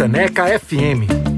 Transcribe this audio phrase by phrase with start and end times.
[0.00, 1.29] Freicaneca FM.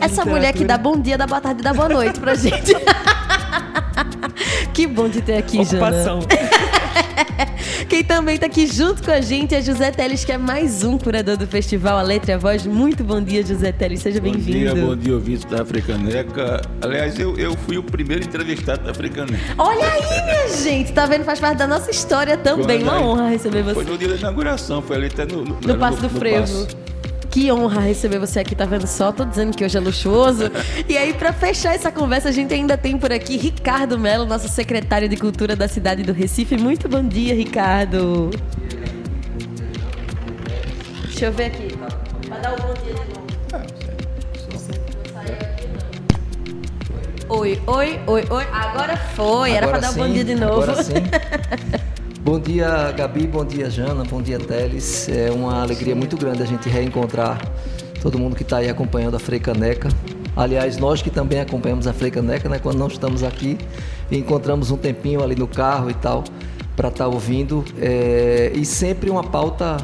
[0.00, 2.74] Essa mulher que dá bom dia, dá boa tarde e dá boa noite pra gente.
[4.72, 6.20] que bom de ter aqui, Ocupação.
[6.22, 7.46] Jana.
[7.88, 10.98] Quem também está aqui junto com a gente é José Teles, que é mais um
[10.98, 12.66] curador do festival A Letra e a Voz.
[12.66, 14.00] Muito bom dia, José Teles.
[14.00, 14.70] Seja bem-vindo.
[14.70, 16.60] Bom dia, bom dia, ouvinte da Africaneca.
[16.82, 19.54] Aliás, eu, eu fui o primeiro entrevistado da Africaneca.
[19.56, 20.92] Olha aí, minha gente.
[20.92, 21.24] Tá vendo?
[21.24, 22.80] Faz parte da nossa história também.
[22.80, 23.74] Quando Uma honra receber você.
[23.74, 25.44] Foi no dia da inauguração, foi ali até no...
[25.44, 26.66] No, no Passo do Frevo.
[27.36, 29.12] Que honra receber você aqui, tá vendo só?
[29.12, 30.44] Tô dizendo que hoje é luxuoso.
[30.88, 34.48] E aí, para fechar essa conversa, a gente ainda tem por aqui Ricardo Melo, nosso
[34.48, 36.56] secretário de Cultura da cidade do Recife.
[36.56, 38.30] Muito bom dia, Ricardo.
[41.02, 41.76] Deixa eu ver aqui.
[42.26, 43.26] Vai dar o bom dia de novo.
[47.28, 48.44] Oi, oi, oi, oi.
[48.50, 49.50] Agora foi.
[49.50, 50.62] Era para dar o um bom dia de novo.
[50.62, 50.94] Agora sim.
[52.26, 55.08] Bom dia, Gabi, bom dia, Jana, bom dia, Teles.
[55.08, 57.40] É uma alegria muito grande a gente reencontrar
[58.02, 59.88] todo mundo que está aí acompanhando a Freicaneca.
[60.34, 63.56] Aliás, nós que também acompanhamos a Freicaneca, né, quando não estamos aqui,
[64.10, 66.24] encontramos um tempinho ali no carro e tal,
[66.74, 67.64] para estar tá ouvindo.
[67.78, 69.76] É, e sempre uma pauta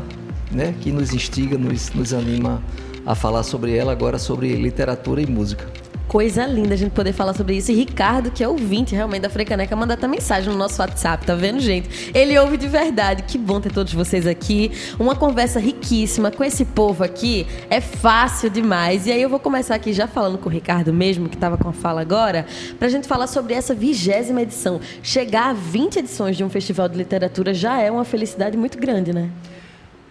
[0.50, 2.60] né, que nos instiga, nos, nos anima
[3.06, 5.81] a falar sobre ela, agora sobre literatura e música
[6.12, 7.72] coisa linda a gente poder falar sobre isso.
[7.72, 11.34] E Ricardo, que é ouvinte realmente da Frecaneca, manda até mensagem no nosso WhatsApp, tá
[11.34, 12.12] vendo, gente?
[12.14, 13.22] Ele ouve de verdade.
[13.22, 14.70] Que bom ter todos vocês aqui.
[14.98, 17.46] Uma conversa riquíssima com esse povo aqui.
[17.70, 19.06] É fácil demais.
[19.06, 21.70] E aí eu vou começar aqui já falando com o Ricardo mesmo, que estava com
[21.70, 22.44] a fala agora,
[22.78, 24.82] pra gente falar sobre essa vigésima edição.
[25.02, 29.14] Chegar a 20 edições de um festival de literatura já é uma felicidade muito grande,
[29.14, 29.30] né?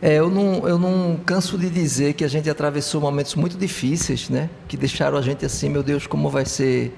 [0.01, 4.29] É, eu, não, eu não canso de dizer que a gente atravessou momentos muito difíceis,
[4.29, 4.49] né?
[4.67, 6.91] Que deixaram a gente assim, meu Deus, como vai ser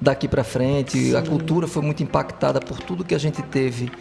[0.00, 0.98] daqui para frente?
[0.98, 1.16] Sim.
[1.16, 3.92] A cultura foi muito impactada por tudo que a gente teve.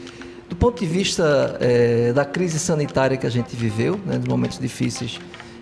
[0.49, 4.57] Do ponto de vista é, da crise sanitária que a gente viveu, né, dos momentos
[4.57, 5.19] difíceis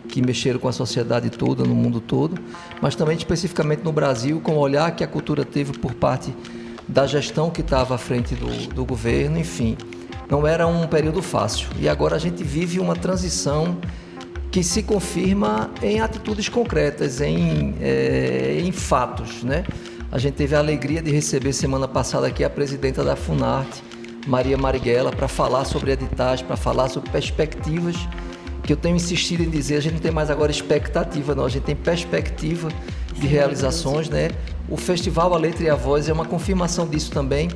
[0.07, 2.39] que mexeram com a sociedade toda, no mundo todo,
[2.81, 6.34] mas também especificamente no Brasil, com o olhar que a cultura teve por parte
[6.88, 9.75] da gestão que estava à frente do, do governo, enfim
[10.29, 11.67] não era um período fácil.
[11.79, 13.77] E agora a gente vive uma transição
[14.51, 19.43] que se confirma em atitudes concretas, em, é, em fatos.
[19.43, 19.65] Né?
[20.11, 23.83] A gente teve a alegria de receber semana passada aqui a presidenta da Funarte,
[24.25, 27.95] Maria Marighella, para falar sobre editais, para falar sobre perspectivas,
[28.63, 31.49] que eu tenho insistido em dizer, a gente não tem mais agora expectativa, não, a
[31.49, 32.69] gente tem perspectiva
[33.13, 34.29] de realizações, né?
[34.67, 37.49] O Festival A Letra e a Voz é uma confirmação disso também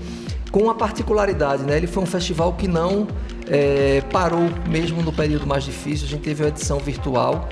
[0.51, 1.77] com uma particularidade, né?
[1.77, 3.07] Ele foi um festival que não
[3.47, 6.07] é, parou mesmo no período mais difícil.
[6.07, 7.49] A gente teve uma edição virtual.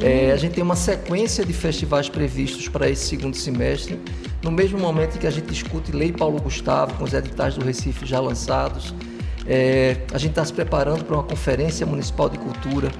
[0.00, 4.00] É, a gente tem uma sequência de festivais previstos para esse segundo semestre.
[4.42, 7.64] No mesmo momento em que a gente discute Lei Paulo Gustavo, com os editais do
[7.64, 8.94] Recife já lançados,
[9.46, 12.90] é, a gente está se preparando para uma conferência municipal de cultura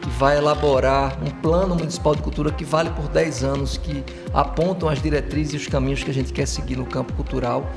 [0.00, 4.02] que vai elaborar um plano municipal de cultura que vale por 10 anos, que
[4.32, 7.70] apontam as diretrizes e os caminhos que a gente quer seguir no campo cultural.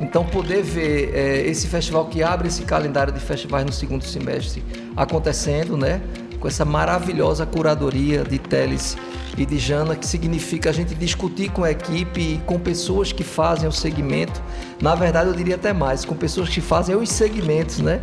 [0.00, 4.64] Então, poder ver é, esse festival que abre esse calendário de festivais no segundo semestre
[4.96, 6.00] acontecendo, né?
[6.40, 8.96] Com essa maravilhosa curadoria de Teles
[9.36, 13.24] e de Jana, que significa a gente discutir com a equipe e com pessoas que
[13.24, 14.42] fazem o segmento.
[14.80, 18.00] Na verdade, eu diria até mais, com pessoas que fazem os segmentos, né?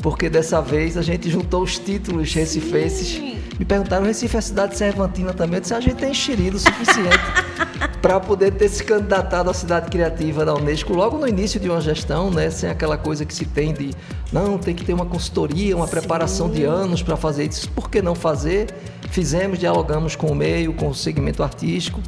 [0.00, 3.20] Porque dessa vez a gente juntou os títulos recifenses.
[3.58, 5.56] Me perguntaram, Recife é cidade cervantina também?
[5.56, 7.18] Eu disse, a gente tem enxerido o suficiente
[8.02, 11.80] para poder ter se candidatado à cidade criativa da Unesco logo no início de uma
[11.80, 12.50] gestão, né?
[12.50, 13.92] Sem aquela coisa que se tem de,
[14.32, 15.92] não, tem que ter uma consultoria, uma Sim.
[15.92, 17.70] preparação de anos para fazer isso.
[17.70, 18.74] Por que não fazer?
[19.08, 22.00] Fizemos, dialogamos com o meio, com o segmento artístico,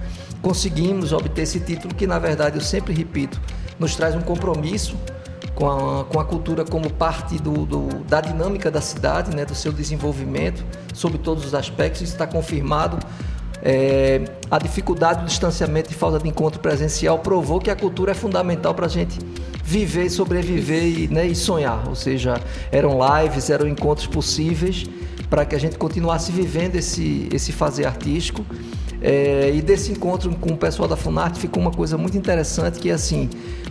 [0.43, 3.41] conseguimos obter esse título que, na verdade, eu sempre repito,
[3.79, 4.97] nos traz um compromisso
[5.55, 9.55] com a, com a cultura como parte do, do, da dinâmica da cidade, né, do
[9.55, 12.03] seu desenvolvimento, sob todos os aspectos.
[12.03, 12.99] Isso está confirmado.
[13.67, 14.21] É,
[14.51, 18.75] a dificuldade do distanciamento e falta de encontro presencial provou que a cultura é fundamental
[18.75, 19.19] para a gente
[19.65, 21.89] viver, sobreviver e, né, e sonhar.
[21.89, 22.39] Ou seja,
[22.71, 24.85] eram lives, eram encontros possíveis
[25.31, 28.45] para que a gente continuasse vivendo esse, esse fazer artístico.
[29.01, 32.91] É, e desse encontro com o pessoal da Funarte ficou uma coisa muito interessante que
[32.91, 33.29] é assim,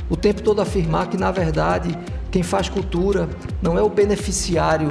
[0.10, 1.98] o tempo todo afirmar que na verdade
[2.30, 3.30] quem faz cultura
[3.62, 4.90] não é o beneficiário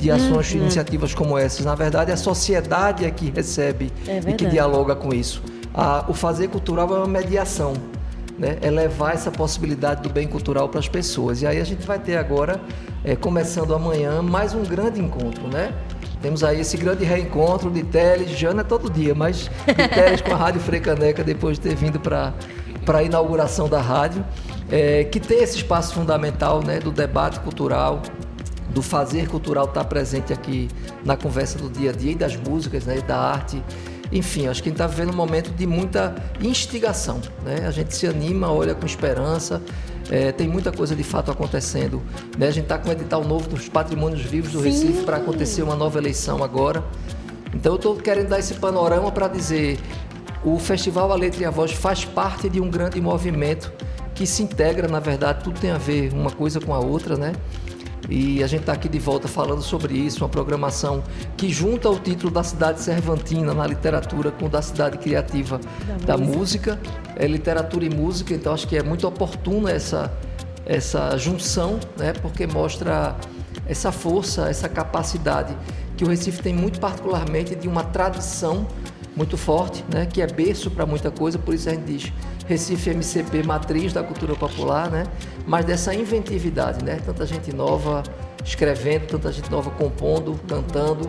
[0.00, 0.62] de ações, uhum.
[0.62, 1.64] iniciativas como essas.
[1.64, 5.42] Na verdade, é a sociedade é que recebe é e que dialoga com isso.
[5.74, 7.74] A, o fazer cultural é uma mediação,
[8.38, 8.58] né?
[8.60, 11.42] é levar essa possibilidade do bem cultural para as pessoas.
[11.42, 12.60] E aí a gente vai ter agora,
[13.04, 15.72] é, começando amanhã, mais um grande encontro, né?
[16.20, 20.34] Temos aí esse grande reencontro de Teles, Jana é todo dia, mas de Teles com
[20.34, 22.34] a Rádio Frecaneca depois de ter vindo para
[22.86, 24.22] a inauguração da rádio,
[24.70, 28.02] é, que tem esse espaço fundamental né, do debate cultural,
[28.72, 30.68] do fazer cultural estar tá presente aqui
[31.04, 33.62] na conversa do dia a dia e das músicas, né, da arte.
[34.12, 37.20] Enfim, acho que a gente está vivendo um momento de muita instigação.
[37.44, 37.64] Né?
[37.66, 39.62] A gente se anima, olha com esperança,
[40.10, 42.02] é, tem muita coisa de fato acontecendo.
[42.36, 42.48] Né?
[42.48, 44.64] A gente está com o edital novo dos patrimônios vivos do Sim.
[44.64, 46.82] Recife para acontecer uma nova eleição agora.
[47.54, 49.78] Então eu estou querendo dar esse panorama para dizer
[50.44, 53.72] o Festival A Letra e a Voz faz parte de um grande movimento
[54.14, 57.32] que se integra, na verdade, tudo tem a ver uma coisa com a outra, né?
[58.10, 61.02] E a gente está aqui de volta falando sobre isso, uma programação
[61.36, 66.16] que junta o título da cidade cervantina na literatura com o da cidade criativa da,
[66.16, 66.74] da música.
[66.74, 66.80] música.
[67.14, 70.12] É literatura e música, então acho que é muito oportuna essa,
[70.66, 72.12] essa junção, né?
[72.20, 73.16] porque mostra
[73.66, 75.56] essa força, essa capacidade
[75.96, 78.66] que o Recife tem muito particularmente de uma tradição
[79.14, 80.06] muito forte, né?
[80.06, 82.12] que é berço para muita coisa, por isso a gente diz
[82.50, 85.04] Recife MCP matriz da cultura popular, né?
[85.46, 86.98] Mas dessa inventividade, né?
[87.06, 88.02] Tanta gente nova
[88.44, 91.08] escrevendo, tanta gente nova compondo, cantando,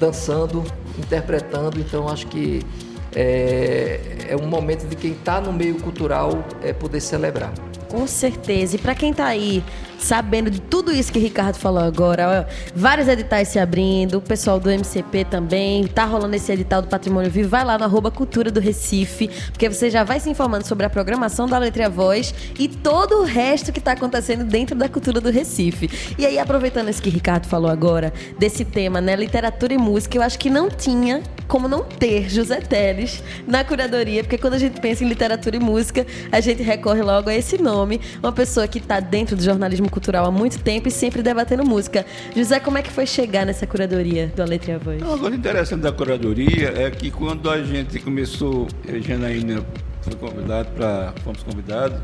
[0.00, 0.64] dançando,
[0.98, 1.78] interpretando.
[1.78, 2.66] Então acho que
[3.14, 4.00] é,
[4.30, 7.52] é um momento de quem está no meio cultural é poder celebrar.
[7.90, 8.76] Com certeza.
[8.76, 9.62] E para quem está aí
[10.00, 12.46] sabendo de tudo isso que o Ricardo falou agora.
[12.48, 15.86] Ó, vários editais se abrindo, o pessoal do MCP também.
[15.86, 17.48] Tá rolando esse edital do Patrimônio Vivo.
[17.48, 20.90] Vai lá no arroba Cultura do Recife, porque você já vai se informando sobre a
[20.90, 24.88] programação da Letra e a Voz e todo o resto que tá acontecendo dentro da
[24.88, 25.90] cultura do Recife.
[26.18, 29.14] E aí, aproveitando isso que o Ricardo falou agora, desse tema, né?
[29.16, 34.22] Literatura e música, eu acho que não tinha como não ter José Teles na curadoria,
[34.22, 37.60] porque quando a gente pensa em literatura e música, a gente recorre logo a esse
[37.60, 37.79] nome.
[38.22, 42.04] Uma pessoa que está dentro do jornalismo cultural há muito tempo e sempre debatendo música.
[42.34, 45.02] José, como é que foi chegar nessa curadoria do A Letra e a Voz?
[45.02, 49.64] Uma coisa interessante da curadoria é que quando a gente começou, eu e Janaína
[50.02, 52.00] foi convidado para, fomos convidados,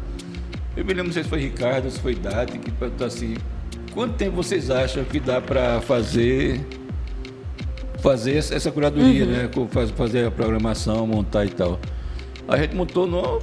[0.77, 3.35] eu me lembro, não sei se foi Ricardo, se foi Dade, que perguntou assim,
[3.95, 6.61] quanto tempo vocês acham que dá para fazer
[8.01, 9.31] fazer essa curadoria, uhum.
[9.31, 9.51] né?
[9.97, 11.81] Fazer a programação, montar e tal.
[12.47, 13.41] A gente montou no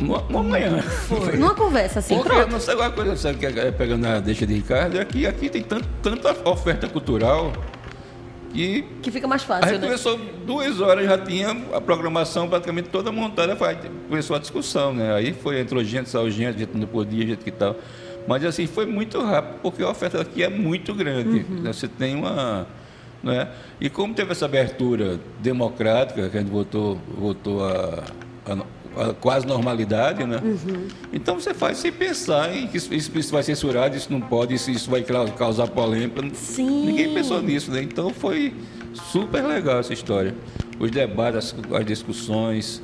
[0.00, 0.80] uma manhã.
[0.82, 1.36] Foi.
[1.36, 2.50] Numa conversa assim, Porque pronto.
[2.50, 5.48] não sei uma coisa, sabe, que é pegando a deixa de Ricardo, é que aqui
[5.48, 7.52] tem tanto, tanta oferta cultural
[8.52, 8.84] que...
[9.02, 9.86] Que fica mais fácil, A gente né?
[9.88, 13.56] começou duas horas, já tinha a programação praticamente toda montada,
[14.08, 15.14] começou a discussão, né?
[15.14, 17.76] Aí foi, entrou gente, saiu gente, gente não podia, gente que tal.
[18.26, 21.44] Mas assim, foi muito rápido, porque a oferta aqui é muito grande.
[21.48, 21.62] Uhum.
[21.64, 22.66] Você tem uma...
[23.22, 23.48] Né?
[23.80, 28.04] E como teve essa abertura democrática, que a gente votou, votou a,
[28.46, 28.56] a
[29.20, 30.40] quase normalidade, né?
[30.42, 30.88] Uhum.
[31.12, 34.70] Então você faz sem pensar em que isso, isso, vai censurado, isso não pode, isso,
[34.70, 35.04] isso vai
[35.36, 36.22] causar polêmica.
[36.34, 36.86] Sim.
[36.86, 37.82] Ninguém pensou nisso, né?
[37.82, 38.54] Então foi
[38.94, 40.34] super legal essa história.
[40.78, 42.82] Os debates, as, as discussões.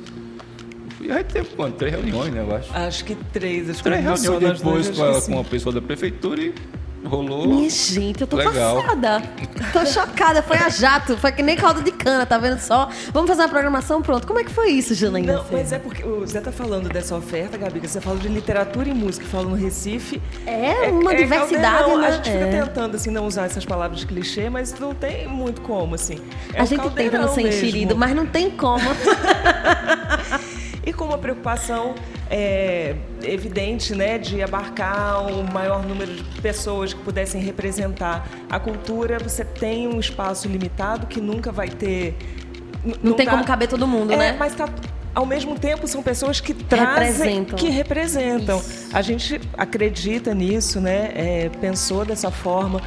[1.01, 1.75] E aí teve quanto?
[1.75, 2.73] Três reuniões, né, eu acho.
[2.73, 3.69] Acho que três.
[3.69, 6.53] Acho três reuniões depois com a, com a pessoa da prefeitura e
[7.05, 7.47] rolou.
[7.47, 8.81] Minha gente, eu tô legal.
[8.81, 9.21] passada.
[9.71, 10.41] Tô chocada.
[10.41, 11.17] Foi a jato.
[11.17, 12.89] Foi que nem caldo de cana, tá vendo só?
[13.11, 14.01] Vamos fazer uma programação?
[14.01, 14.25] Pronto.
[14.27, 15.33] Como é que foi isso, Janaína?
[15.33, 18.27] Não, mas é porque o Zé tá falando dessa oferta, Gabi, que você fala de
[18.27, 20.21] literatura e música, fala no Recife.
[20.45, 22.01] É uma diversidade, caldeirão.
[22.01, 22.07] né?
[22.07, 22.61] A gente fica É.
[22.63, 26.19] tentando, assim, não usar essas palavras de clichê, mas não tem muito como, assim.
[26.53, 27.57] É a gente tenta não ser mesmo.
[27.59, 28.83] enxerido, mas não tem como.
[30.85, 31.95] E com uma preocupação
[32.29, 39.17] é, evidente, né, de abarcar o maior número de pessoas que pudessem representar a cultura,
[39.19, 42.15] você tem um espaço limitado que nunca vai ter.
[42.83, 44.35] n- Não tem tá- como caber todo mundo, é, né?
[44.37, 44.67] Mas tá,
[45.15, 47.55] ao mesmo tempo são pessoas que trazem, Representam.
[47.57, 48.57] que representam.
[48.57, 48.89] Isso.
[48.91, 51.11] A gente acredita nisso, né?
[51.15, 52.81] é, pensou dessa forma.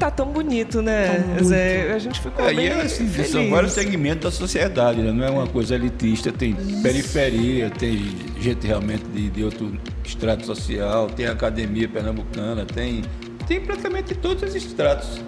[0.00, 1.22] Tá tão bonito, né?
[1.36, 1.92] Tá Zé?
[1.92, 3.30] A gente ficou É, bem assim, feliz.
[3.30, 5.12] são vários segmentos da sociedade, né?
[5.12, 11.06] não é uma coisa elitista, tem periferia, tem gente realmente de, de outro estrato social,
[11.08, 13.02] tem academia pernambucana, tem,
[13.46, 15.20] tem praticamente todos os estratos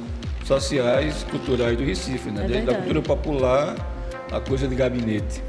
[0.45, 2.45] sociais, culturais do Recife, né?
[2.45, 3.77] É Desde a cultura popular,
[4.31, 5.43] a coisa de gabinete.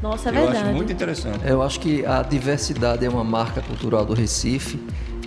[0.00, 0.58] Nossa, é Eu verdade.
[0.64, 1.40] acho muito interessante.
[1.44, 4.78] Eu acho que a diversidade é uma marca cultural do Recife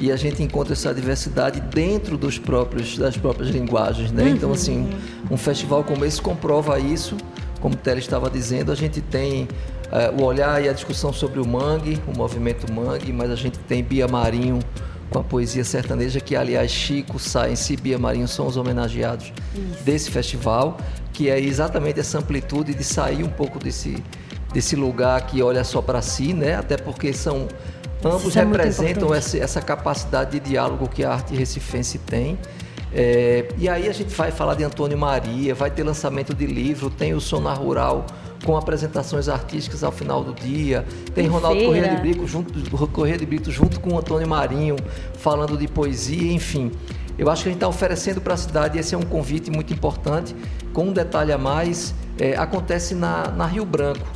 [0.01, 4.29] e a gente encontra essa diversidade dentro dos próprios, das próprias linguagens, né?
[4.29, 4.89] Então, assim,
[5.29, 7.15] um festival como esse comprova isso.
[7.59, 9.47] Como o Tele estava dizendo, a gente tem
[9.91, 13.59] eh, o olhar e a discussão sobre o mangue, o movimento mangue, mas a gente
[13.59, 14.57] tem Bia Marinho
[15.11, 19.31] com a poesia sertaneja, que aliás Chico, Science e Bia Marinho são os homenageados
[19.85, 20.77] desse festival,
[21.13, 24.03] que é exatamente essa amplitude de sair um pouco desse,
[24.51, 26.55] desse lugar que olha só para si, né?
[26.55, 27.47] Até porque são
[28.03, 32.37] ambos é representam essa, essa capacidade de diálogo que a arte recifense tem.
[32.93, 36.89] É, e aí a gente vai falar de Antônio Maria, vai ter lançamento de livro,
[36.89, 38.05] tem o Sonar Rural
[38.43, 41.63] com apresentações artísticas ao final do dia, tem Ronaldo.
[41.63, 44.75] Corrêa de Brito junto, Corrêa de Brito junto com o Antônio Marinho
[45.19, 46.71] falando de poesia, enfim.
[47.17, 49.71] Eu acho que a gente está oferecendo para a cidade, esse é um convite muito
[49.71, 50.35] importante,
[50.73, 54.07] com um detalhe a mais, é, acontece na, na Rio Branco.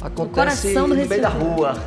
[0.00, 1.74] Acontece do no meio da rua.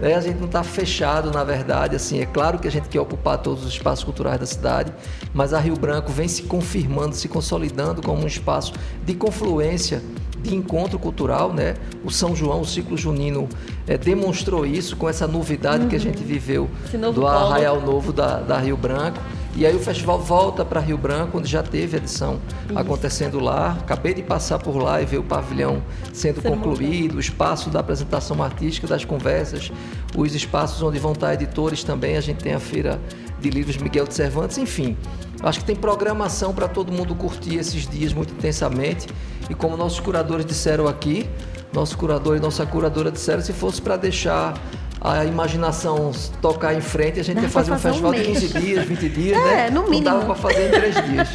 [0.00, 0.14] Né?
[0.14, 1.96] A gente não está fechado, na verdade.
[1.96, 4.92] Assim, é claro que a gente quer ocupar todos os espaços culturais da cidade,
[5.34, 8.72] mas a Rio Branco vem se confirmando, se consolidando como um espaço
[9.04, 10.02] de confluência,
[10.38, 11.52] de encontro cultural.
[11.52, 11.74] Né?
[12.04, 13.48] O São João, o ciclo junino,
[13.86, 16.68] eh, demonstrou isso com essa novidade que a gente viveu Uhum.
[16.84, 17.26] Esse novo do.
[17.26, 19.18] Arraial Novo da, da Rio Branco.
[19.56, 22.40] E aí o festival volta para Rio Branco, onde já teve a edição
[22.74, 23.76] acontecendo lá.
[23.80, 27.80] Acabei de passar por lá e ver o pavilhão sendo Sendo concluído, o espaço da
[27.80, 29.72] apresentação artística, das conversas,
[30.16, 32.16] os espaços onde vão estar editores também.
[32.16, 33.00] A gente tem a feira
[33.40, 34.96] de livros Miguel de Cervantes, enfim.
[35.42, 39.08] Acho que tem programação para todo mundo curtir esses dias muito intensamente.
[39.48, 41.28] E como nossos curadores disseram aqui,
[41.72, 44.54] nosso curador e nossa curadora disseram, se fosse para deixar
[45.00, 48.18] a imaginação tocar em frente, a gente Dá ia fazer um fazer um festival de
[48.20, 48.38] mês.
[48.52, 49.70] 15 dias, 20 dias, É, né?
[49.70, 50.04] no Não mínimo.
[50.04, 51.28] dava para fazer em 3 dias.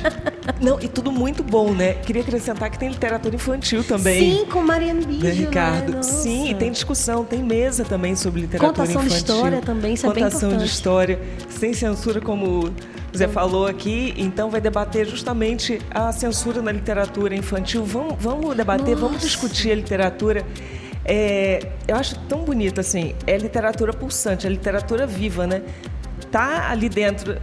[0.62, 1.94] Não, e tudo muito bom, né?
[1.96, 4.38] Queria acrescentar que tem literatura infantil também.
[4.38, 5.94] Sim, com Mariana Bijo, Né, Ricardo?
[5.94, 6.04] Né?
[6.04, 9.36] Sim, e tem discussão, tem mesa também sobre literatura Contação de infantil.
[9.36, 11.20] história também, isso é bem Contação de história,
[11.50, 17.34] sem censura, como o Zé falou aqui, então vai debater justamente a censura na literatura
[17.36, 17.84] infantil.
[17.84, 19.26] Vamos, vamos debater, vamos Nossa.
[19.26, 20.46] discutir a literatura.
[21.06, 25.62] É, eu acho tão bonito, assim, é literatura pulsante, é literatura viva, né?
[26.32, 27.38] Tá ali dentro.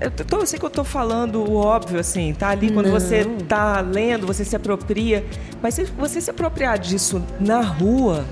[0.00, 2.92] Eu, tô, eu sei que eu tô falando o óbvio, assim, tá ali quando Não.
[2.98, 5.22] você tá lendo, você se apropria,
[5.60, 8.24] mas se você se apropriar disso na rua,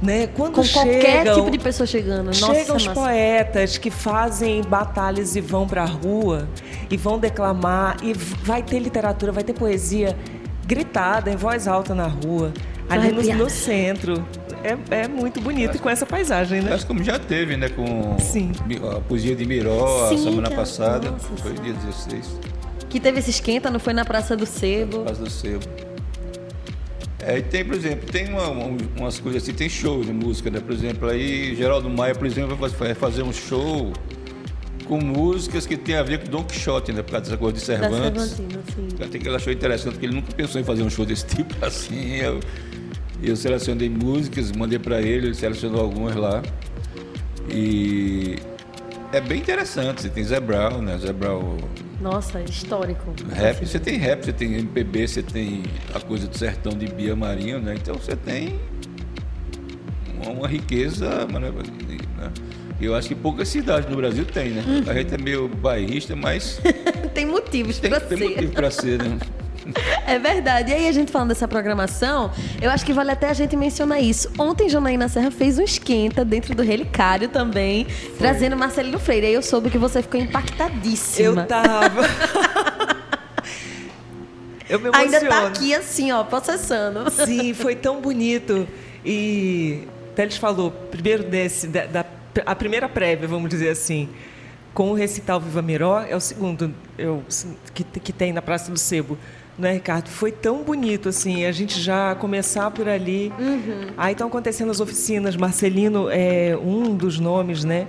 [0.00, 0.26] né?
[0.28, 2.26] Quando Com qualquer tipo de pessoa chegando.
[2.28, 2.98] Nossa, chegam os massa.
[2.98, 6.48] poetas que fazem batalhas e vão pra rua
[6.90, 10.16] e vão declamar e vai ter literatura, vai ter poesia
[10.66, 12.50] gritada em voz alta na rua,
[12.88, 14.24] ali no, no centro.
[14.90, 16.70] É, é muito bonito e com essa paisagem, né?
[16.70, 18.50] Mas como já teve, né, com Sim.
[18.96, 22.40] a poesia de Miró, a Sim, semana passada, nossa foi dia 16.
[22.88, 25.00] Que teve esse esquenta, não foi na Praça do Sebo.
[25.04, 25.64] Paz do Sebo.
[27.20, 30.50] É, e tem, por exemplo, tem uma- um- umas coisas assim, tem shows de música,
[30.50, 30.60] né?
[30.60, 33.92] Por exemplo, aí Geraldo Maia, por exemplo, vai fazer um show
[34.86, 37.02] com músicas que tem a ver com Don Quixote, né?
[37.02, 38.22] Por causa dessa coisa de Da Cervantes.
[38.30, 38.88] Cervantina, sim.
[39.04, 41.54] Até que ele achou interessante, porque ele nunca pensou em fazer um show desse tipo
[41.64, 42.16] assim.
[42.16, 42.38] Eu,
[43.22, 46.42] eu selecionei músicas, mandei para ele, ele selecionou algumas lá.
[47.50, 48.36] E
[49.12, 50.02] é bem interessante.
[50.02, 50.98] Você tem Zé Brown, né?
[50.98, 51.56] Zé Brown
[52.00, 53.14] Nossa, histórico.
[53.32, 55.62] Rap, você tem rap, você tem MPB, você tem
[55.94, 57.74] a coisa do sertão de Bia Marinho, né?
[57.74, 58.60] Então você tem
[60.24, 61.70] uma, riqueza, maravilhosa,
[62.18, 62.32] né?
[62.80, 64.62] Eu acho que poucas cidades no Brasil tem, né?
[64.86, 66.60] A gente é meio bairrista, mas
[67.14, 68.28] tem motivos tem, pra tem ser.
[68.28, 69.18] motivo para ser, né?
[70.06, 70.70] É verdade.
[70.70, 72.30] E aí, a gente falando dessa programação,
[72.60, 74.30] eu acho que vale até a gente mencionar isso.
[74.38, 78.16] Ontem, Janaína Serra fez um esquenta dentro do Relicário também, Foi.
[78.18, 79.26] trazendo Marcelino Freire.
[79.26, 81.42] Aí eu soube que você ficou impactadíssima.
[81.42, 82.02] Eu tava.
[84.68, 87.10] eu me Ainda tá aqui assim, ó, processando.
[87.10, 88.66] Sim, foi tão bonito.
[89.04, 92.04] E Teles falou, primeiro desse, da, da,
[92.44, 94.08] a primeira prévia, vamos dizer assim,
[94.72, 97.22] com o recital Viva Miró, é o segundo eu,
[97.74, 99.18] que, que tem na Praça do Sebo
[99.58, 100.08] né, Ricardo?
[100.08, 103.32] Foi tão bonito, assim, a gente já começar por ali.
[103.38, 103.88] Uhum.
[103.96, 105.36] Aí estão acontecendo as oficinas.
[105.36, 107.86] Marcelino é um dos nomes, né?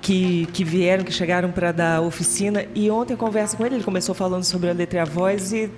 [0.00, 2.64] Que, que vieram, que chegaram para dar oficina.
[2.74, 5.52] E ontem, a conversa com ele, ele começou falando sobre a letra e a voz
[5.52, 5.70] e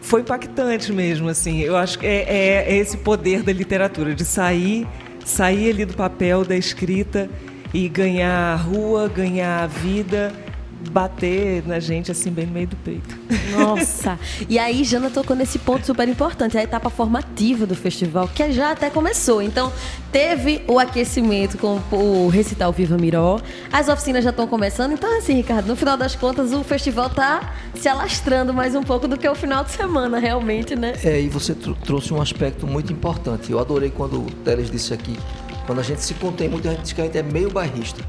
[0.00, 1.60] foi impactante mesmo, assim.
[1.60, 4.86] Eu acho que é, é, é esse poder da literatura, de sair,
[5.24, 7.30] sair ali do papel, da escrita
[7.72, 10.32] e ganhar a rua, ganhar a vida
[10.90, 13.18] bater na gente assim bem no meio do peito.
[13.56, 14.18] Nossa!
[14.48, 18.72] E aí Jana tocou nesse ponto super importante, a etapa formativa do festival, que já
[18.72, 19.42] até começou.
[19.42, 19.72] Então,
[20.10, 23.40] teve o aquecimento com o recital Viva Miró,
[23.72, 24.92] as oficinas já estão começando.
[24.92, 29.06] Então, assim, Ricardo, no final das contas, o festival tá se alastrando mais um pouco
[29.06, 30.94] do que o final de semana, realmente, né?
[31.04, 33.50] É, e você tr trouxe um aspecto muito importante.
[33.50, 35.18] Eu adorei quando o Teles disse aqui,
[35.66, 38.02] quando a gente se contém muito, a gente diz que a gente é meio bairrista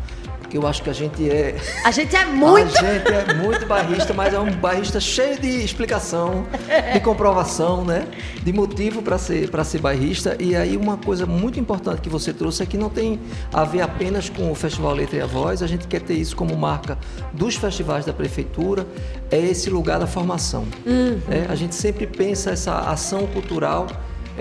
[0.52, 1.56] que eu acho que a gente é.
[1.86, 2.78] A gente é muito.
[2.82, 6.46] A gente é muito barrista, mas é um barrista cheio de explicação,
[6.94, 8.06] de comprovação, né?
[8.44, 10.36] De motivo para ser, para ser barrista.
[10.40, 13.20] E aí, uma coisa muito importante que você trouxe é que não tem
[13.54, 16.36] a ver apenas com o Festival Letra e a Voz, a gente quer ter isso
[16.36, 16.98] como marca
[17.32, 18.86] dos festivais da prefeitura,
[19.30, 20.66] é esse lugar da formação.
[20.86, 21.22] Uhum.
[21.28, 21.46] Né?
[21.48, 23.88] A gente sempre pensa essa ação cultural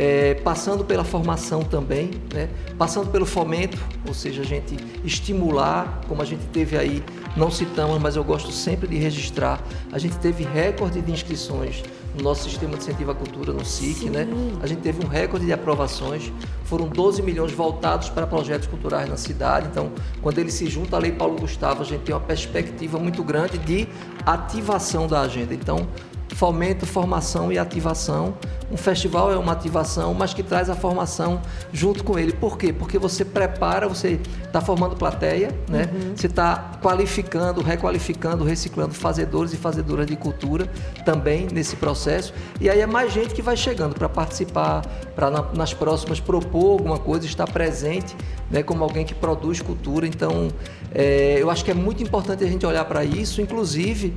[0.00, 2.48] é, passando pela formação também, né?
[2.78, 3.76] passando pelo fomento,
[4.08, 7.04] ou seja, a gente estimular, como a gente teve aí,
[7.36, 11.82] não citamos, mas eu gosto sempre de registrar, a gente teve recorde de inscrições
[12.16, 14.26] no nosso sistema de incentivo à cultura, no SIC, né?
[14.62, 16.32] A gente teve um recorde de aprovações,
[16.64, 19.68] foram 12 milhões voltados para projetos culturais na cidade.
[19.70, 19.92] Então,
[20.22, 23.58] quando ele se junta à Lei Paulo Gustavo, a gente tem uma perspectiva muito grande
[23.58, 23.86] de
[24.24, 25.54] ativação da agenda.
[25.54, 25.86] Então,
[26.34, 28.34] fomento, formação e ativação.
[28.70, 32.32] Um festival é uma ativação, mas que traz a formação junto com ele.
[32.32, 32.72] Por quê?
[32.72, 35.88] Porque você prepara, você está formando plateia, né?
[35.92, 36.16] Uhum.
[36.16, 40.66] Você está qualificando, requalificando, reciclando fazedores e fazedoras de cultura
[41.04, 42.32] também nesse processo.
[42.60, 44.82] E aí é mais gente que vai chegando para participar,
[45.16, 48.16] para na, nas próximas propor alguma coisa, estar presente,
[48.48, 48.62] né?
[48.62, 50.06] Como alguém que produz cultura.
[50.06, 50.48] Então,
[50.94, 54.14] é, eu acho que é muito importante a gente olhar para isso, inclusive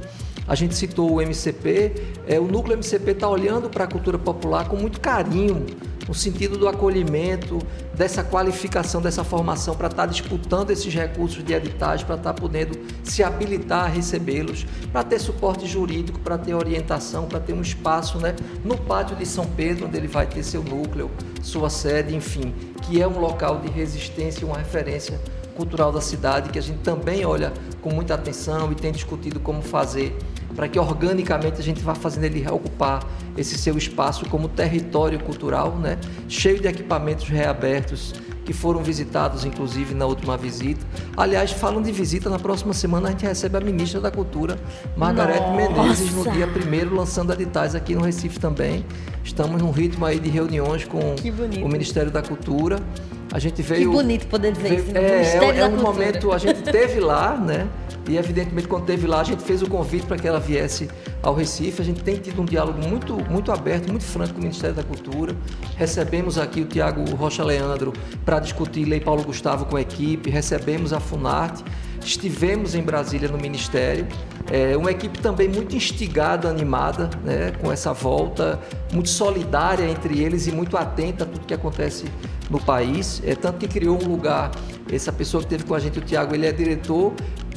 [0.48, 1.94] a gente citou o MCP,
[2.28, 5.66] é, o núcleo MCP está olhando para a cultura popular com muito carinho,
[6.08, 7.60] no sentido do acolhimento,
[7.94, 12.42] dessa qualificação, dessa formação, para estar tá disputando esses recursos de editais, para estar tá
[12.42, 17.62] podendo se habilitar a recebê-los, para ter suporte jurídico, para ter orientação, para ter um
[17.62, 21.10] espaço né, no pátio de São Pedro, onde ele vai ter seu núcleo,
[21.42, 25.20] sua sede, enfim, que é um local de resistência e uma referência
[25.56, 29.62] cultural da cidade, que a gente também olha com muita atenção e tem discutido como
[29.62, 30.18] fazer
[30.56, 33.04] para que organicamente a gente vá fazendo ele ocupar
[33.38, 35.98] esse seu espaço como território cultural, né?
[36.28, 38.14] cheio de equipamentos reabertos
[38.44, 40.86] que foram visitados, inclusive, na última visita.
[41.16, 44.60] Aliás, falam de visita, na próxima semana a gente recebe a ministra da Cultura,
[44.98, 48.86] Margarete Menezes, no dia 1 lançando editais aqui no Recife também.
[49.24, 51.16] Estamos num ritmo aí de reuniões com
[51.64, 52.80] o Ministério da Cultura.
[53.32, 53.90] A gente veio.
[53.90, 54.98] Que bonito poder dizer veio, isso.
[54.98, 57.68] É, é, é um momento, a gente teve lá, né?
[58.08, 60.90] E evidentemente quando teve lá, a gente fez o convite para que ela viesse
[61.22, 61.82] ao Recife.
[61.82, 64.84] A gente tem tido um diálogo muito, muito aberto, muito franco com o Ministério da
[64.84, 65.36] Cultura.
[65.78, 67.94] Recebemos aqui o Tiago Rocha Leandro
[68.26, 71.64] para discutir Lei Paulo Gustavo com a equipe, recebemos a Funarte,
[72.06, 74.08] estivemos em Brasília no Ministério.
[74.52, 78.60] É, uma equipe também muito instigada, animada, né, com essa volta,
[78.92, 82.06] muito solidária entre eles e muito atenta a tudo que acontece
[82.50, 83.22] no país.
[83.26, 84.52] É, tanto que criou um lugar,
[84.92, 87.14] essa pessoa que esteve com a gente, o Tiago, ele é diretor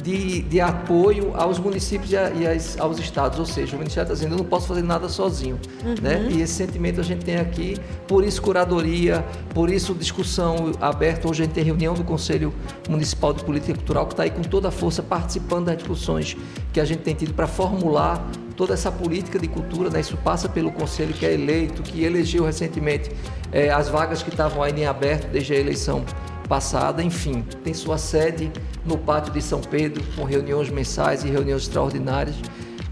[0.07, 4.05] de, de apoio aos municípios e, a, e as, aos estados, ou seja, o Ministério
[4.05, 5.95] está dizendo, eu não posso fazer nada sozinho, uhum.
[6.01, 6.29] né?
[6.31, 7.75] E esse sentimento a gente tem aqui,
[8.07, 12.53] por isso curadoria, por isso discussão aberta, hoje a gente tem reunião do Conselho
[12.87, 16.37] Municipal de Política Cultural, que está aí com toda a força participando das discussões
[16.71, 19.99] que a gente tem tido para formular toda essa política de cultura, né?
[19.99, 23.11] isso passa pelo conselho que é eleito, que elegeu recentemente
[23.51, 26.05] é, as vagas que estavam ainda em aberto desde a eleição
[26.47, 28.49] passada, enfim, tem sua sede
[28.87, 32.35] no pátio de São Pedro, com reuniões mensais e reuniões extraordinárias.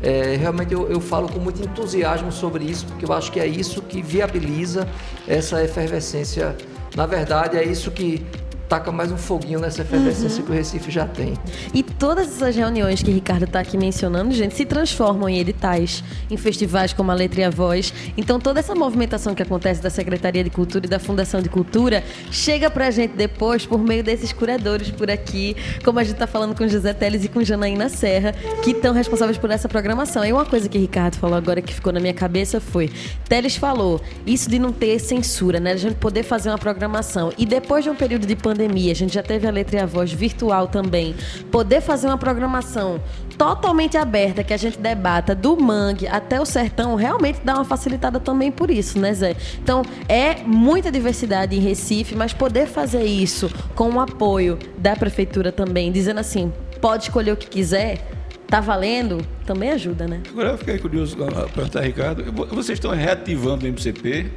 [0.01, 3.47] É, realmente eu, eu, falo com muito entusiasmo sobre isso, porque eu acho que é
[3.47, 4.87] isso que viabiliza
[5.27, 6.55] essa efervescência.
[6.95, 8.25] Na verdade, é isso que
[8.67, 10.45] taca mais um foguinho nessa efervescência uhum.
[10.45, 11.33] que o Recife já tem.
[11.73, 16.03] E todas essas reuniões que o Ricardo está aqui mencionando, gente, se transformam em editais,
[16.29, 17.93] em festivais como a Letra e a Voz.
[18.17, 22.03] Então toda essa movimentação que acontece da Secretaria de Cultura e da Fundação de Cultura
[22.31, 26.55] chega pra gente depois por meio desses curadores por aqui, como a gente está falando
[26.55, 30.25] com José Teles e com Janaína Serra, que estão responsáveis por essa programação.
[30.25, 32.89] E uma coisa que o Ricardo falou agora que ficou na minha cabeça foi,
[33.29, 35.73] Teles falou, isso de não ter censura, né?
[35.73, 37.31] A gente poder fazer uma programação.
[37.37, 39.85] E depois de um período de pandemia, a gente já teve a letra e a
[39.85, 41.15] voz virtual também.
[41.51, 43.01] Poder fazer uma programação
[43.37, 48.19] totalmente aberta, que a gente debata do mangue até o sertão, realmente dá uma facilitada
[48.19, 49.35] também por isso, né, Zé?
[49.61, 55.51] Então, é muita diversidade em Recife, mas poder fazer isso com o apoio da prefeitura
[55.51, 58.07] também, dizendo assim, pode escolher o que quiser,
[58.47, 60.21] tá valendo, também ajuda, né?
[60.29, 64.31] Agora eu fiquei curioso para perguntar, Ricardo, vocês estão reativando o MCP?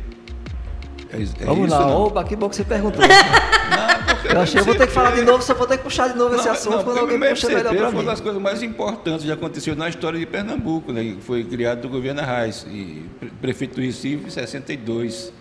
[1.12, 3.00] É, é Vamos lá, opa, que bom que você perguntou.
[3.06, 3.87] não,
[4.24, 6.08] eu achei que eu vou ter que falar de novo, só vou ter que puxar
[6.08, 7.78] de novo não, esse assunto não, quando alguém puxa melhor para mim.
[7.78, 11.44] Foi uma das coisas mais importantes que aconteceu na história de Pernambuco, né, que foi
[11.44, 13.04] criado do governo Arraes, e
[13.40, 15.32] prefeito do Recife em 62,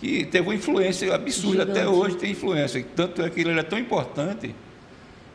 [0.00, 1.78] que teve uma influência absurda, Gigante.
[1.78, 4.54] até hoje tem influência, tanto é que ele era tão importante,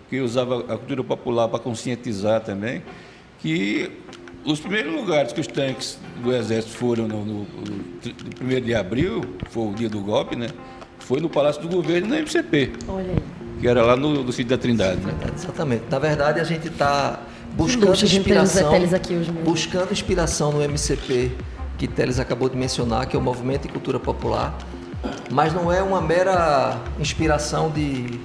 [0.09, 2.83] que usava a cultura popular para conscientizar também,
[3.39, 3.91] que
[4.45, 9.21] os primeiros lugares que os tanques do Exército foram no, no, no 1 de abril,
[9.49, 10.47] foi o dia do golpe, né?
[11.07, 12.73] Foi no Palácio do Governo e na MCP.
[12.87, 13.23] Olha aí.
[13.61, 14.99] Que era lá no, no sítio da Trindade.
[15.01, 15.13] Né?
[15.35, 15.83] Exatamente.
[15.89, 17.19] Na verdade, a gente está
[17.53, 18.71] buscando Luxo, inspiração.
[19.43, 21.31] buscando inspiração no MCP,
[21.77, 24.57] que Teles acabou de mencionar, que é o Movimento de Cultura Popular.
[25.31, 28.19] Mas não é uma mera inspiração de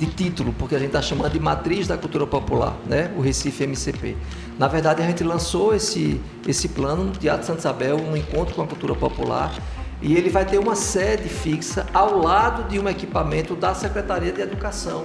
[0.00, 3.12] de título, porque a gente está chamando de matriz da cultura popular, né?
[3.18, 4.16] o Recife MCP.
[4.58, 8.62] Na verdade, a gente lançou esse, esse plano no Teatro Santa Isabel, um encontro com
[8.62, 9.52] a cultura popular,
[10.02, 14.40] e ele vai ter uma sede fixa ao lado de um equipamento da Secretaria de
[14.40, 15.04] Educação,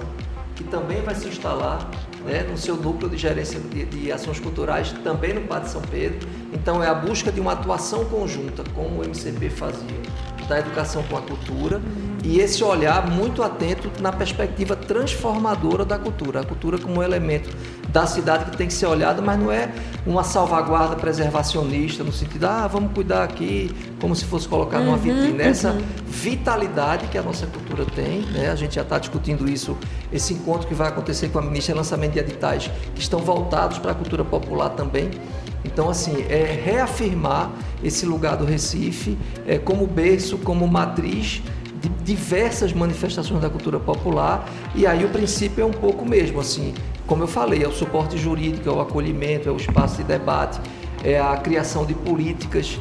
[0.54, 1.88] que também vai se instalar
[2.24, 6.28] né, no seu núcleo de gerência de, de, ações culturais, também no Pátio São Pedro.
[6.52, 10.00] Então, é a busca de uma atuação conjunta, como o MCP fazia,
[10.48, 11.80] da educação com a cultura
[12.26, 16.40] e esse olhar muito atento na perspectiva transformadora da cultura.
[16.40, 17.48] A cultura como um elemento
[17.88, 19.70] da cidade que tem que ser olhada, mas não é
[20.04, 24.98] uma salvaguarda preservacionista, no sentido, ah, vamos cuidar aqui, como se fosse colocar numa uhum,
[24.98, 25.34] vitrine.
[25.34, 25.40] Uhum.
[25.40, 28.50] Essa vitalidade que a nossa cultura tem, né?
[28.50, 29.78] a gente já está discutindo isso,
[30.12, 33.78] esse encontro que vai acontecer com a ministra, é lançamento de editais que estão voltados
[33.78, 35.10] para a cultura popular também.
[35.64, 37.50] Então, assim, é reafirmar
[37.82, 41.42] esse lugar do Recife é, como berço, como matriz
[41.80, 46.74] de diversas manifestações da cultura popular e aí o princípio é um pouco mesmo assim,
[47.06, 50.60] como eu falei, é o suporte jurídico, é o acolhimento, é o espaço de debate,
[51.04, 52.78] é a criação de políticas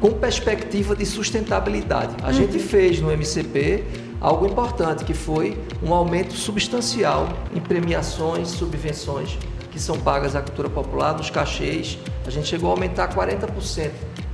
[0.00, 2.16] com perspectiva de sustentabilidade.
[2.22, 2.32] A uhum.
[2.32, 3.84] gente fez no MCP
[4.20, 9.38] algo importante, que foi um aumento substancial em premiações, subvenções
[9.70, 11.98] que são pagas à cultura popular, nos cachês.
[12.26, 13.90] A gente chegou a aumentar 40%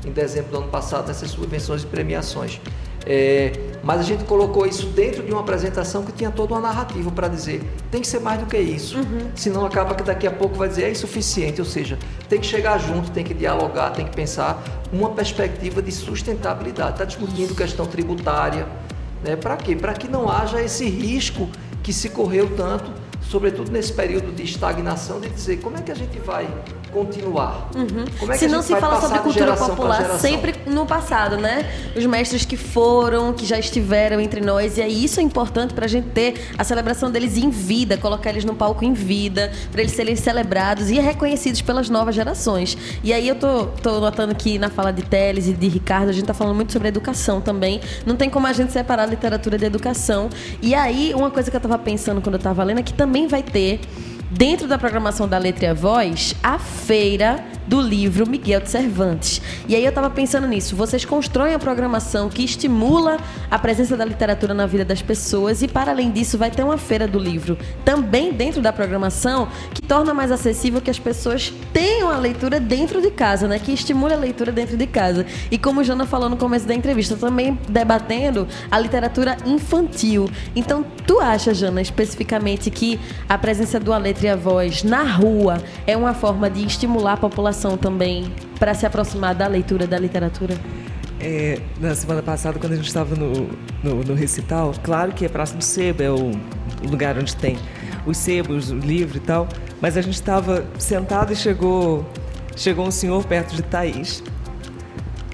[0.07, 2.61] em dezembro do ano passado nessas subvenções e premiações.
[3.07, 3.53] É,
[3.85, 7.29] mas a gente colocou isso dentro de uma apresentação que tinha toda uma narrativa para
[7.29, 8.99] dizer tem que ser mais do que isso.
[8.99, 9.31] Uhum.
[9.37, 11.61] Senão acaba que daqui a pouco vai dizer é insuficiente.
[11.61, 11.97] Ou seja,
[12.29, 14.61] tem que chegar junto, tem que dialogar, tem que pensar
[14.93, 16.93] uma perspectiva de sustentabilidade.
[16.93, 18.67] Está discutindo questão tributária.
[19.23, 19.37] Né?
[19.37, 19.77] Para quê?
[19.77, 21.49] Para que não haja esse risco
[21.83, 22.91] que se correu tanto
[23.29, 26.49] sobretudo nesse período de estagnação, de dizer como é que a gente vai
[26.97, 27.69] continuar.
[27.75, 28.07] Uhum.
[28.19, 31.71] Como é que se não se fala sobre cultura popular sempre no passado, né?
[31.95, 35.85] Os mestres que foram, que já estiveram entre nós, e aí isso é importante para
[35.85, 39.83] a gente ter a celebração deles em vida, colocar eles no palco em vida, para
[39.83, 42.79] eles serem celebrados e reconhecidos pelas novas gerações.
[43.05, 46.13] E aí eu tô, tô notando que na fala de Teles e de Ricardo, a
[46.13, 47.79] gente tá falando muito sobre educação também.
[48.07, 50.31] Não tem como a gente separar a literatura de educação.
[50.63, 53.27] E aí, uma coisa que eu tava pensando quando eu tava lendo é que também
[53.27, 53.81] vai ter
[54.31, 59.43] dentro da programação da Letra e a Voz, a feira do livro Miguel de Cervantes.
[59.69, 60.77] E aí eu estava pensando nisso.
[60.77, 63.19] Vocês constroem a programação que estimula
[63.51, 66.79] a presença da literatura na vida das pessoas e, para além disso, vai ter uma
[66.79, 72.11] feira do livro também dentro da programação que torna mais acessível que as pessoas tenham
[72.11, 73.59] a leitura dentro de casa, né?
[73.59, 75.27] Que estimule a leitura dentro de casa.
[75.51, 80.31] E como Jana falou no começo da entrevista, também debatendo a literatura infantil.
[80.55, 85.03] Então, tu acha, Jana, especificamente que a presença do A Letra e a Voz na
[85.03, 89.99] rua é uma forma de estimular a população também para se aproximar da leitura, da
[89.99, 90.55] literatura?
[91.19, 93.49] É, na semana passada, quando a gente estava no,
[93.83, 96.33] no, no, recital, claro que é próximo do sebo, é o
[96.83, 97.57] lugar onde tem
[98.05, 99.49] os sebos, o livro e tal,
[99.81, 102.05] mas a gente estava sentado e chegou,
[102.55, 104.23] chegou um senhor perto de Thaís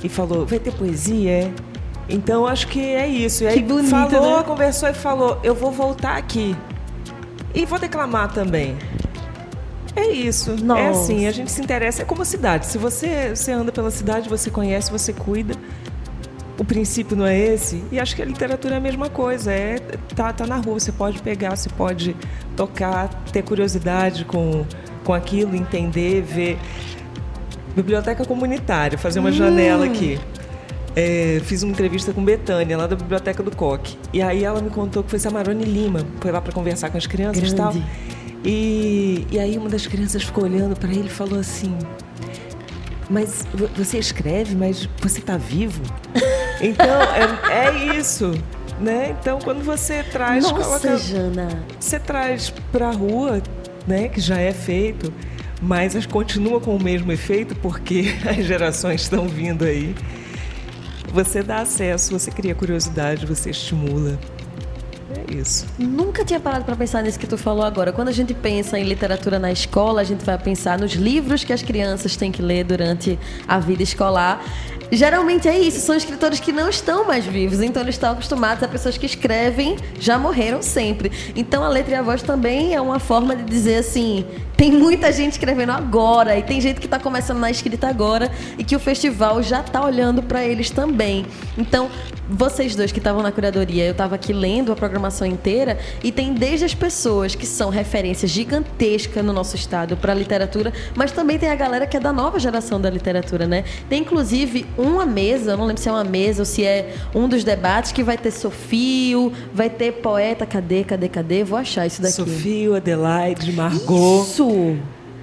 [0.05, 1.31] e falou: Vai ter poesia?
[1.31, 1.53] É?
[2.09, 3.45] Então acho que é isso.
[3.45, 4.45] E aí Que bonito, falou, né?
[4.45, 6.57] conversou e falou: eu vou voltar aqui.
[7.55, 8.77] E vou declamar também.
[9.95, 10.57] É isso.
[10.65, 10.81] Nossa.
[10.81, 12.03] É assim, a gente se interessa.
[12.03, 12.67] É como a cidade.
[12.67, 15.55] Se você, você anda pela cidade, você conhece, você cuida.
[16.59, 17.83] O princípio não é esse?
[17.91, 19.53] E acho que a literatura é a mesma coisa.
[19.53, 19.79] É,
[20.15, 22.17] tá, tá na rua, você pode pegar, você pode
[22.57, 24.65] tocar, ter curiosidade com,
[25.05, 26.59] com aquilo, entender, ver.
[27.75, 30.21] Biblioteca comunitária, fazer uma janela aqui.
[30.95, 33.97] É, fiz uma entrevista com Betânia, lá da Biblioteca do Coque.
[34.13, 37.07] E aí ela me contou que foi Samarone Lima, foi lá para conversar com as
[37.07, 37.73] crianças e tal.
[38.45, 41.77] E, e aí uma das crianças ficou olhando para ele e falou assim:
[43.09, 45.83] Mas vo- você escreve, mas você está vivo?
[46.65, 48.31] Então, é, é isso.
[48.81, 49.17] Né?
[49.21, 51.49] Então, quando você traz, Nossa, coloca- Jana.
[51.81, 53.43] você traz para a rua,
[53.85, 55.13] né, que já é feito,
[55.61, 59.93] mas as- continua com o mesmo efeito porque as gerações estão vindo aí.
[61.13, 64.17] Você dá acesso, você cria curiosidade, você estimula.
[65.15, 65.67] É isso.
[65.79, 67.93] Nunca tinha parado para pensar nisso que tu falou agora.
[67.93, 71.53] Quando a gente pensa em literatura na escola, a gente vai pensar nos livros que
[71.53, 74.43] as crianças têm que ler durante a vida escolar.
[74.95, 78.69] Geralmente é isso, são escritores que não estão mais vivos, então eles estão acostumados a
[78.69, 81.11] pessoas que escrevem, já morreram sempre.
[81.35, 84.27] Então a letra e a voz também é uma forma de dizer assim:
[84.63, 88.63] tem muita gente escrevendo agora e tem gente que está começando na escrita agora e
[88.63, 91.27] que o festival já está olhando para eles também.
[91.59, 91.91] Então,
[92.31, 96.33] vocês dois que estavam na curadoria, eu estava aqui lendo a programação inteira e tem
[96.33, 101.51] desde as pessoas que são referências gigantescas no nosso estado para literatura, mas também tem
[101.51, 103.65] a galera que é da nova geração da literatura, né?
[103.89, 107.29] Tem inclusive uma mesa, eu não lembro se é uma mesa ou se é um
[107.29, 111.43] dos debates que vai ter Sofio, vai ter poeta, cadê, cadê, cadê?
[111.43, 112.15] Vou achar isso daqui.
[112.15, 114.23] Sofia, Adelaide, Margot.
[114.23, 114.52] Isso!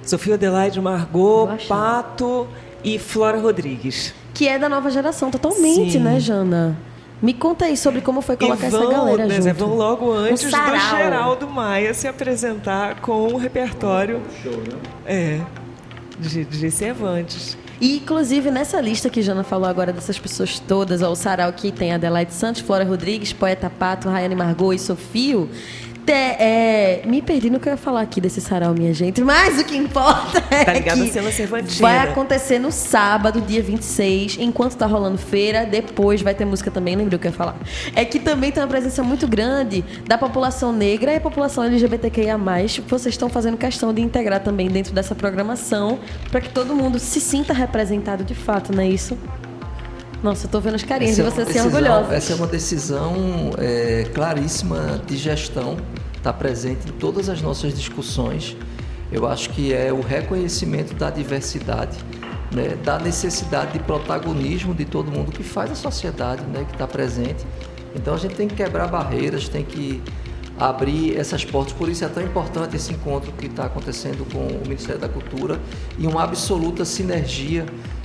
[0.02, 1.48] Sofia, Adelaide, Margot.
[1.68, 2.46] Pato
[2.82, 4.14] e Flora Rodrigues.
[4.34, 5.98] Que é da nova geração, totalmente, Sim.
[5.98, 6.76] né, Jana?
[7.22, 9.54] Me conta aí sobre como foi colocar e vão, essa galera né, junto.
[9.54, 10.50] vão logo antes do.
[10.50, 14.22] Geraldo Maia se apresentar com o repertório
[15.04, 15.38] é,
[16.18, 17.58] de, de Cervantes.
[17.78, 21.72] E, inclusive, nessa lista que Jana falou agora dessas pessoas todas, ó, o sarau que
[21.72, 25.48] tem Adelaide Santos, Flora Rodrigues, Poeta Pato, Rayane Margot e Sofio.
[26.04, 29.20] Te- é, me perdi no que eu ia falar aqui desse sarau, minha gente.
[29.22, 31.80] Mas o que importa é Tá ligado que cervantina.
[31.80, 35.64] vai acontecer no sábado, dia 26, enquanto tá rolando feira.
[35.66, 37.56] Depois vai ter música também, lembrei o que eu ia falar.
[37.94, 42.38] É que também tem uma presença muito grande da população negra e a população LGBTQIA+.
[42.88, 45.98] Vocês estão fazendo questão de integrar também dentro dessa programação
[46.30, 49.16] para que todo mundo se sinta representado de fato, não é isso?
[50.22, 52.12] Nossa, eu tô vendo as carinhas de Essa é decisão- orgulhosos.
[52.12, 53.14] Essa é uma decisão
[53.56, 55.78] é, claríssima de gestão,
[56.16, 58.54] está presente em todas as nossas discussões.
[59.10, 61.96] Eu acho que é o reconhecimento da diversidade,
[62.54, 66.86] né, da necessidade de protagonismo de todo mundo que faz a sociedade, né, que está
[66.86, 67.44] presente.
[67.94, 70.02] Então a gente tem que quebrar barreiras, tem que
[70.58, 71.72] abrir essas portas.
[71.72, 75.58] Por isso é tão importante esse encontro que está acontecendo com o Ministério da Cultura
[75.98, 77.64] e uma absoluta sinergia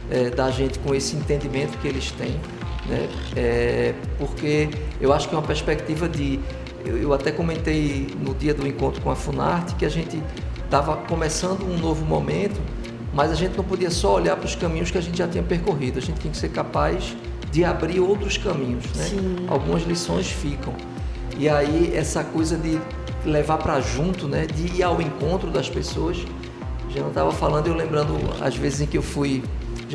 [0.09, 2.39] eh, da gente com esse entendimento que eles têm,
[2.87, 3.09] né?
[3.35, 6.39] Eh, porque eu acho que é uma perspectiva de.
[6.85, 10.21] Eu, eu até comentei no dia do encontro com a Funarte que a gente
[10.63, 12.59] estava começando um novo momento,
[13.13, 15.43] mas a gente não podia só olhar para os caminhos que a gente já tinha
[15.43, 17.15] percorrido, a gente tinha que ser capaz
[17.51, 19.09] de abrir outros caminhos, né?
[19.47, 20.73] Algumas lições ficam.
[21.37, 22.79] E aí essa coisa de
[23.25, 26.17] levar para junto, né, de ir ao encontro das pessoas.
[26.89, 29.43] Já não estava falando, eu lembrando às vezes em que eu fui,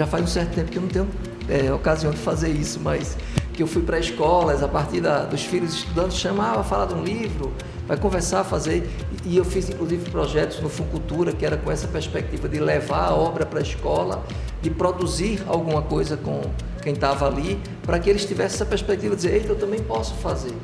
[0.01, 1.09] já faz um certo tempo que eu não tenho
[1.47, 3.19] é, ocasião de fazer isso, mas
[3.53, 7.05] que eu fui para escolas, a partir da, dos filhos estudantes, chamava, falar de um
[7.05, 7.53] livro,
[7.87, 8.89] vai conversar, fazer.
[9.27, 13.11] E, e eu fiz inclusive projetos no Funcultura, que era com essa perspectiva de levar
[13.11, 14.25] a obra para a escola,
[14.63, 16.41] de produzir alguma coisa com
[16.81, 20.15] quem estava ali, para que eles tivessem essa perspectiva de dizer, eita, eu também posso
[20.15, 20.55] fazer.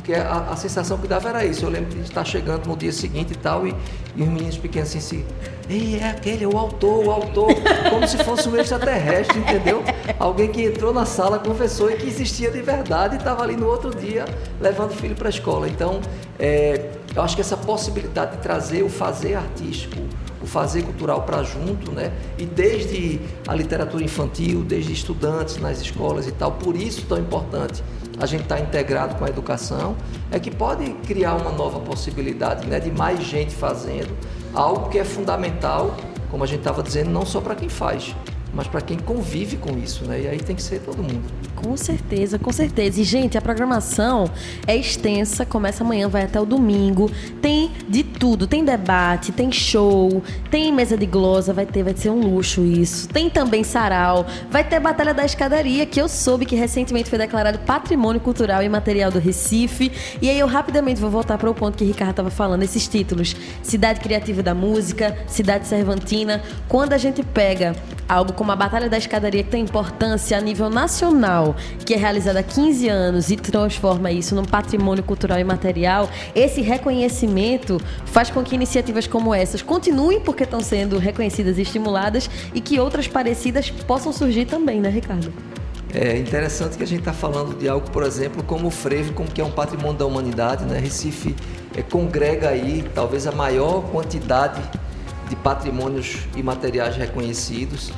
[0.00, 1.64] Porque a, a sensação que dava era isso.
[1.64, 3.74] Eu lembro de estar chegando no dia seguinte e tal, e,
[4.16, 5.24] e os meninos pequenos assim, assim,
[5.68, 7.54] Ei, é aquele, é o autor, o autor,
[7.90, 9.84] como se fosse um extraterrestre, entendeu?
[10.18, 13.68] Alguém que entrou na sala, conversou e que existia de verdade e estava ali no
[13.68, 14.24] outro dia
[14.60, 15.68] levando o filho para a escola.
[15.68, 16.00] Então,
[16.38, 20.00] é, eu acho que essa possibilidade de trazer o fazer artístico,
[20.42, 22.10] o fazer cultural para junto, né?
[22.38, 27.82] E desde a literatura infantil, desde estudantes nas escolas e tal, por isso tão importante
[28.20, 29.96] a gente estar integrado com a educação,
[30.30, 32.78] é que pode criar uma nova possibilidade, né?
[32.78, 34.14] De mais gente fazendo
[34.54, 35.96] algo que é fundamental,
[36.30, 38.14] como a gente estava dizendo, não só para quem faz,
[38.52, 40.20] mas para quem convive com isso, né?
[40.20, 41.24] E aí tem que ser todo mundo.
[41.62, 43.02] Com certeza, com certeza.
[43.02, 44.30] E, gente, a programação
[44.66, 47.10] é extensa, começa amanhã, vai até o domingo.
[47.42, 48.46] Tem de tudo.
[48.46, 53.08] Tem debate, tem show, tem mesa de glosa, vai ter, vai ser um luxo isso.
[53.08, 57.58] Tem também sarau, vai ter Batalha da Escadaria, que eu soube que recentemente foi declarado
[57.58, 59.92] Patrimônio Cultural e Material do Recife.
[60.22, 62.88] E aí eu rapidamente vou voltar para o ponto que o Ricardo estava falando, esses
[62.88, 63.36] títulos.
[63.62, 66.42] Cidade Criativa da Música, Cidade Cervantina.
[66.68, 67.76] Quando a gente pega
[68.08, 71.49] algo como a Batalha da Escadaria, que tem importância a nível nacional,
[71.84, 76.60] que é realizada há 15 anos e transforma isso num patrimônio cultural e material, esse
[76.60, 82.60] reconhecimento faz com que iniciativas como essas continuem porque estão sendo reconhecidas e estimuladas e
[82.60, 85.32] que outras parecidas possam surgir também, né, Ricardo?
[85.92, 89.28] É interessante que a gente está falando de algo, por exemplo, como o frevo, como
[89.28, 90.78] que é um patrimônio da humanidade, né?
[90.78, 91.34] Recife
[91.76, 94.62] é, congrega aí talvez a maior quantidade
[95.28, 97.92] de patrimônios e materiais reconhecidos.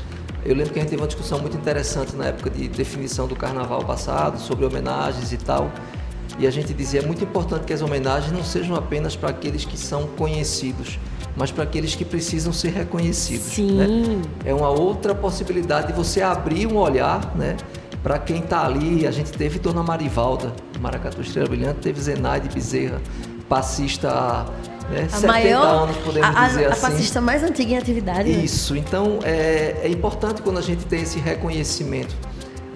[0.44, 3.36] Eu lembro que a gente teve uma discussão muito interessante na época de definição do
[3.36, 5.70] carnaval passado, sobre homenagens e tal.
[6.38, 9.64] E a gente dizia é muito importante que as homenagens não sejam apenas para aqueles
[9.64, 10.98] que são conhecidos,
[11.36, 13.46] mas para aqueles que precisam ser reconhecidos.
[13.46, 13.76] Sim.
[13.76, 14.22] Né?
[14.44, 17.56] É uma outra possibilidade de você abrir um olhar, né?
[18.02, 23.00] Para quem está ali, a gente teve Dona Marivalda, Maracatu Estrela Brilhante, teve Zenaide Bezerra,
[23.48, 24.46] passista
[24.90, 25.08] né?
[25.12, 26.86] A maior, anos, podemos a, dizer a, assim.
[26.86, 28.30] A passista mais antiga em atividade.
[28.30, 28.44] né?
[28.44, 32.14] Isso, então é, é importante quando a gente tem esse reconhecimento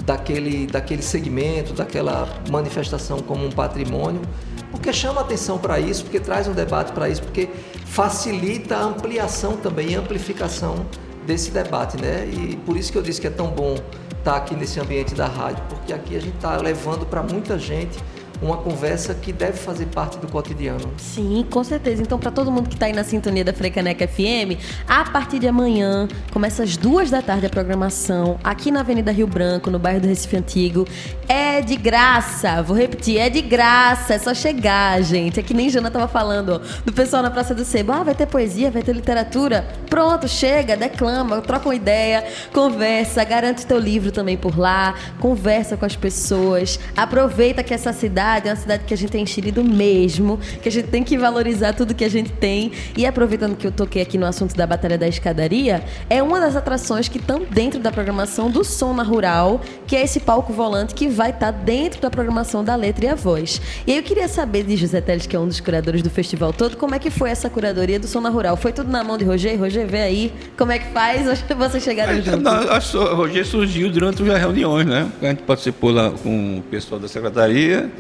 [0.05, 4.23] daquele, daquele segmento, daquela manifestação como um patrimônio,
[4.71, 7.49] porque chama atenção para isso, porque traz um debate para isso, porque
[7.85, 10.87] facilita a ampliação também, a amplificação
[11.27, 12.29] desse debate, né?
[12.33, 13.75] E por isso que eu disse que é tão bom
[14.17, 17.99] estar aqui nesse ambiente da rádio, porque aqui a gente está levando para muita gente
[18.41, 20.93] uma conversa que deve fazer parte do cotidiano.
[20.99, 22.03] Sim, com certeza.
[22.03, 25.49] Então, para todo mundo que está aí na sintonia da Frecaneca FM, a partir de
[25.49, 30.01] amanhã, começa às duas da tarde a programação, aqui na Avenida Rio Branco, no bairro
[30.01, 30.87] do Recife Antigo.
[31.29, 35.41] É de graça, vou repetir, é de graça, é só chegar, gente.
[35.41, 37.93] É que nem Jana tava falando, do pessoal na Praça do Sebo.
[37.93, 39.67] Ah, vai ter poesia, vai ter literatura.
[39.89, 45.87] Pronto, chega, declama, troca uma ideia, conversa, garante teu livro também por lá, conversa com
[45.87, 46.79] as pessoas.
[46.97, 50.73] Aproveita que essa cidade é uma cidade que a gente tem enxerido mesmo, que a
[50.73, 52.73] gente tem que valorizar tudo que a gente tem.
[52.97, 56.57] E aproveitando que eu toquei aqui no assunto da Batalha da Escadaria, é uma das
[56.57, 60.95] atrações que estão dentro da programação do Som na Rural, que é esse palco volante
[60.95, 63.61] que vai estar dentro da programação da letra e a voz.
[63.87, 66.53] E aí eu queria saber de José Teles, que é um dos curadores do festival
[66.53, 68.57] todo, como é que foi essa curadoria do Som na Rural?
[68.57, 69.59] Foi tudo na mão de Roger?
[69.59, 71.29] Roger, vê aí como é que faz?
[71.29, 72.43] Acho que vocês chegaram juntos.
[72.43, 75.11] Não, Roger surgiu durante as reuniões, né?
[75.23, 77.91] A gente participou lá com o pessoal da secretaria.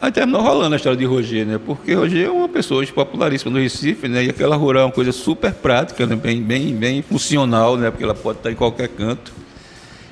[0.00, 1.60] Aí terminou rolando a história de Roger, né?
[1.64, 4.24] Porque Roger é uma pessoa hoje popularíssima no Recife, né?
[4.24, 6.16] E aquela rural é uma coisa super prática, né?
[6.16, 7.90] bem, bem, bem funcional, né?
[7.90, 9.30] Porque ela pode estar em qualquer canto.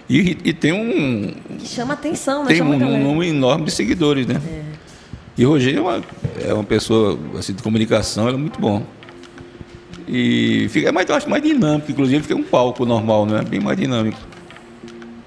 [0.09, 1.33] E, e tem um.
[1.59, 2.48] Que chama atenção, né?
[2.48, 4.40] Tem um, um número enorme de seguidores, né?
[5.38, 6.03] E o Roger é uma,
[6.46, 8.85] é uma pessoa assim, de comunicação, ele é muito bom.
[10.07, 13.42] E fica, mas eu acho mais dinâmico, inclusive fica um palco normal, né?
[13.42, 14.18] Bem mais dinâmico.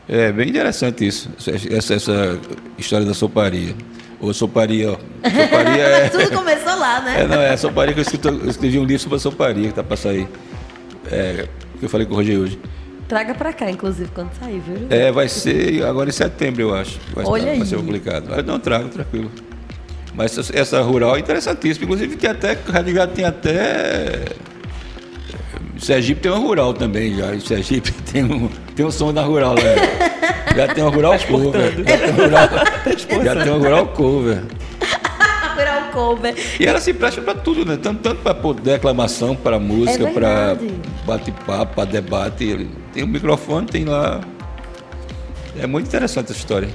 [0.08, 1.30] É bem interessante isso,
[1.72, 2.40] essa, essa
[2.78, 3.74] história da soparia.
[4.22, 4.96] Ou soparia, ó.
[4.96, 6.10] Soparia é.
[6.10, 7.22] Tudo começou lá, né?
[7.24, 9.68] É, não, é a soparia que eu escrevi, eu escrevi um livro sobre a soparia
[9.70, 10.28] que tá para sair.
[11.12, 11.48] É,
[11.80, 12.60] que eu falei com o Roger hoje.
[13.08, 14.88] Traga pra cá, inclusive, quando sair, viu?
[14.90, 17.00] É, vai ser agora em setembro, eu acho.
[17.14, 17.66] Vai, Olha estar- vai aí.
[17.68, 18.28] ser publicado.
[18.30, 19.32] Mas não trago, tranquilo.
[20.14, 21.86] Mas essa, essa rural é interessantíssima.
[21.86, 22.56] Inclusive tem até.
[22.56, 24.20] Gado tem até.
[25.78, 27.38] Sergipe tem uma rural também já.
[27.40, 29.62] Sergipe tem um, tem um som da rural lá.
[30.56, 31.74] Já tem uma rural cover.
[31.78, 32.50] Já tem, uma rural,
[33.24, 34.44] já tem uma rural cover.
[34.44, 36.36] O cover.
[36.60, 37.78] E ela se presta para tudo, né?
[37.82, 40.58] Tanto, tanto para declamação, para música, É para
[41.06, 42.68] bate-papo, para debate.
[42.94, 44.22] Tem um microfone, tem lá.
[45.60, 46.70] É muito interessante essa história.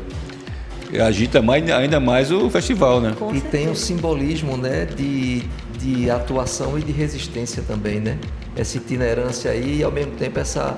[0.92, 3.14] E agita mais, ainda mais o festival, né?
[3.34, 5.42] E tem um simbolismo né, de,
[5.78, 8.18] de atuação e de resistência também, né?
[8.56, 10.76] Essa itinerância aí e ao mesmo tempo essa,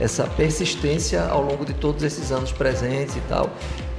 [0.00, 3.50] essa persistência ao longo de todos esses anos presentes e tal.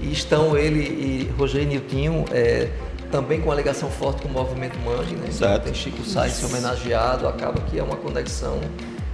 [0.01, 2.69] E estão ele e Roger e Niltinho é,
[3.11, 5.27] também com uma ligação forte com o movimento Mangue, né?
[5.27, 5.65] Exato.
[5.65, 8.59] Tem Chico Sainz homenageado, acaba que é uma conexão,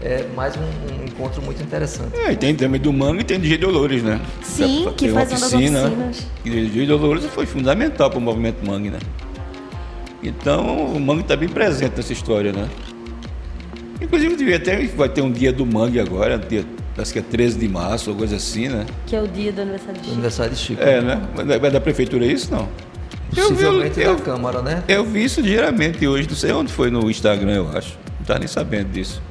[0.02, 2.18] é mais um, um encontro muito interessante.
[2.18, 4.20] É, e tem também do Mangue e tem do G Dolores, né?
[4.42, 6.28] Sim, Tem que uma faz uma oficina, oficinas.
[6.44, 9.00] E o G Dolores foi fundamental para o movimento Mangue, né?
[10.22, 12.68] Então o Mangue está bem presente nessa história, né?
[14.02, 16.66] Inclusive devia ter, vai ter um dia do Mangue agora, dia,
[16.98, 18.86] acho que é 13 de março, ou coisa assim, né?
[19.08, 20.14] Que é o dia do aniversário de Chico.
[20.14, 20.82] aniversário de Chico.
[20.82, 21.22] É, né?
[21.36, 22.68] Mas é da prefeitura isso, não?
[23.36, 24.84] Eu vi, Possivelmente eu, da Câmara, né?
[24.88, 27.98] eu vi isso diariamente hoje, não sei onde foi no Instagram, eu acho.
[28.16, 29.22] Não estava nem sabendo disso.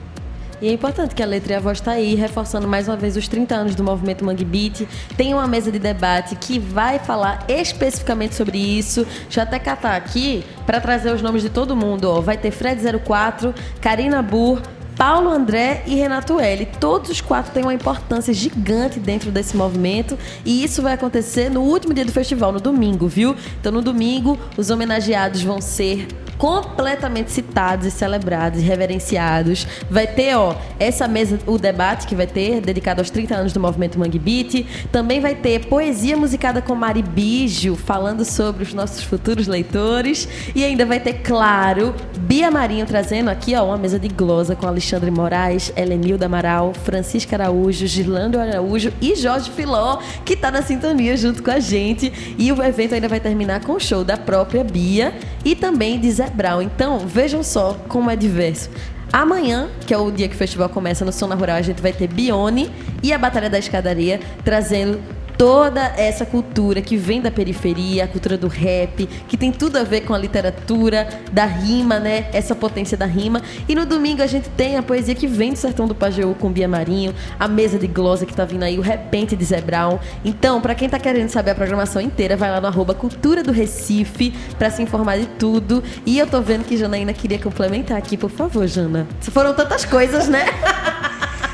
[0.62, 3.16] E é importante que a letra e a voz está aí, reforçando mais uma vez
[3.16, 4.86] os 30 anos do movimento Mangue Beat.
[5.16, 9.04] Tem uma mesa de debate que vai falar especificamente sobre isso.
[9.24, 12.08] Deixa eu até catar aqui para trazer os nomes de todo mundo.
[12.08, 12.20] Ó.
[12.20, 14.62] Vai ter Fred04, Karina Burr,
[15.02, 16.64] Paulo André e Renato L.
[16.78, 21.60] Todos os quatro têm uma importância gigante dentro desse movimento e isso vai acontecer no
[21.62, 23.34] último dia do festival, no domingo, viu?
[23.60, 26.06] Então, no domingo, os homenageados vão ser
[26.38, 29.64] completamente citados e celebrados e reverenciados.
[29.88, 33.60] Vai ter, ó, essa mesa, o debate que vai ter, dedicado aos 30 anos do
[33.60, 34.66] movimento Mangue Beat.
[34.90, 40.28] Também vai ter poesia musicada com Mari Bijo, falando sobre os nossos futuros leitores.
[40.52, 44.66] E ainda vai ter, claro, Bia Marinho trazendo aqui, ó, uma mesa de glosa com
[44.66, 51.16] Alexandre Moraes, Helenilda Amaral, Francisca Araújo, Girlando Araújo e Jorge Filó, que tá na sintonia
[51.16, 52.12] junto com a gente.
[52.38, 55.14] E o evento ainda vai terminar com o show da própria Bia
[55.44, 56.62] e também de Zé Brown.
[56.62, 58.70] Então, vejam só como é diverso.
[59.12, 61.82] Amanhã, que é o dia que o festival começa no Som na Rural, a gente
[61.82, 62.70] vai ter Bione
[63.02, 64.98] e a Batalha da Escadaria trazendo
[65.36, 69.82] toda essa cultura que vem da periferia, a cultura do rap, que tem tudo a
[69.82, 72.26] ver com a literatura, da rima, né?
[72.32, 73.42] Essa potência da rima.
[73.68, 76.50] E no domingo a gente tem a poesia que vem do Sertão do Pajeú com
[76.50, 79.98] Bia Marinho, a mesa de glosa que tá vindo aí, o repente de Zé Brown.
[80.24, 83.52] Então, para quem tá querendo saber a programação inteira, vai lá no arroba Cultura do
[83.52, 85.82] Recife para se informar de tudo.
[86.04, 89.06] E eu tô vendo que Janaína queria complementar aqui, por favor, Jana.
[89.20, 90.44] Foram tantas coisas, né?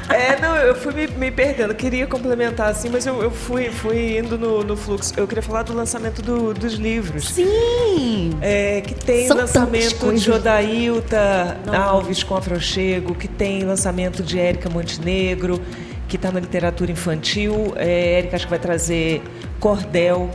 [0.09, 1.75] É, não, eu fui me, me perdendo.
[1.75, 5.13] Queria complementar assim, mas eu, eu fui, fui indo no, no, fluxo.
[5.17, 7.29] Eu queria falar do lançamento do, dos livros.
[7.29, 8.31] Sim!
[8.41, 14.71] É, que tem São lançamento de Odailta Alves com Afrochego, que tem lançamento de Érica
[14.71, 15.61] Montenegro,
[16.09, 17.75] que está na literatura infantil.
[17.77, 19.23] É, Érica acho que vai trazer
[19.61, 20.31] Cordel.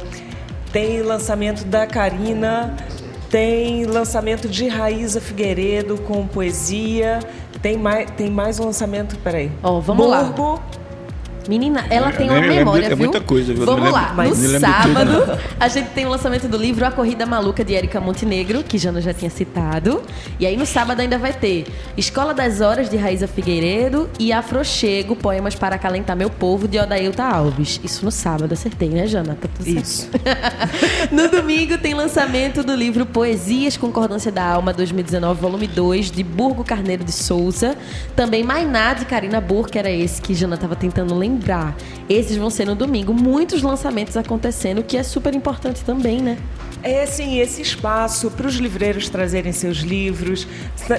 [0.71, 2.75] Tem lançamento da Karina.
[3.29, 7.19] Tem lançamento de Raíza Figueiredo com poesia.
[7.63, 9.49] Tem mais, tem mais um lançamento, peraí.
[9.63, 10.21] Ó, vamos lá.
[10.25, 10.61] Burgo,
[11.47, 13.05] Menina, ela Eu tem uma memória, que é viu?
[13.05, 13.65] muita coisa, viu?
[13.65, 14.13] Vamos lá.
[14.17, 17.99] lembro- no sábado, a gente tem o lançamento do livro A Corrida Maluca de Erika
[17.99, 20.01] Montenegro, que Jana já tinha citado.
[20.39, 21.65] E aí no sábado ainda vai ter
[21.97, 27.23] Escola das Horas de Raíza Figueiredo e Afrochego, Poemas para Acalentar Meu Povo, de Odailta
[27.23, 27.79] Alves.
[27.83, 29.37] Isso no sábado, acertei, né, Jana?
[29.39, 29.83] Tá tudo certo.
[29.85, 30.09] Isso.
[31.11, 36.63] No domingo tem lançamento do livro Poesias Concordância da Alma 2019, volume 2, de Burgo
[36.63, 37.75] Carneiro de Souza.
[38.15, 41.32] Também Mainá de Karina Burr, que era esse que Jana estava tentando lembrar.
[42.09, 43.13] Esses vão ser no domingo.
[43.13, 46.37] Muitos lançamentos acontecendo, que é super importante também, né?
[46.81, 50.45] É assim, esse espaço para os livreiros trazerem seus livros.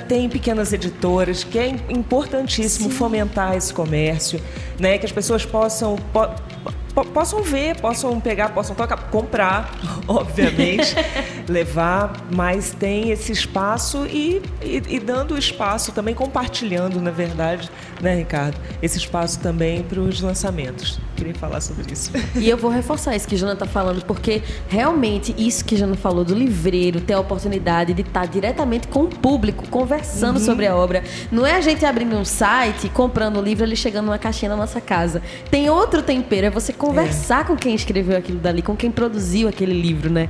[0.09, 4.41] Tem pequenas editoras, que é im- importantíssimo fomentar esse comércio,
[4.79, 4.97] né?
[4.97, 6.29] Que as pessoas possam, po-
[6.65, 6.73] po-
[7.03, 9.75] possam ver, possam pegar, possam tocar, comprar,
[10.07, 10.95] obviamente,
[11.49, 17.71] levar, mas tem esse espaço e, e, e dando espaço também, compartilhando, na verdade,
[18.01, 18.57] né, Ricardo?
[18.83, 21.01] Esse espaço também para os lançamentos.
[21.17, 22.13] Queria falar sobre isso.
[22.35, 26.25] E eu vou reforçar isso que Jana tá falando, porque realmente isso que Jana falou
[26.25, 31.05] do livreiro, ter a oportunidade de estar diretamente com o público, conversando sobre a obra.
[31.31, 34.57] Não é a gente abrindo um site, comprando o livro, ele chegando numa caixinha na
[34.57, 35.23] nossa casa.
[35.51, 39.73] Tem outro tempero, é você conversar com quem escreveu aquilo dali, com quem produziu aquele
[39.73, 40.29] livro, né?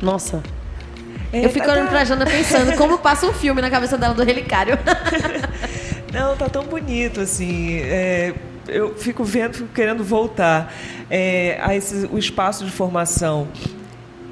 [0.00, 0.42] Nossa.
[1.32, 4.14] É, eu fico tá- olhando pra Jana pensando como passa um filme na cabeça dela
[4.14, 4.78] do Relicário.
[6.12, 7.76] Não, tá tão bonito assim.
[7.82, 8.34] é,
[8.66, 10.72] eu fico vendo, fico querendo voltar
[11.08, 13.48] é, a esse, o espaço de formação.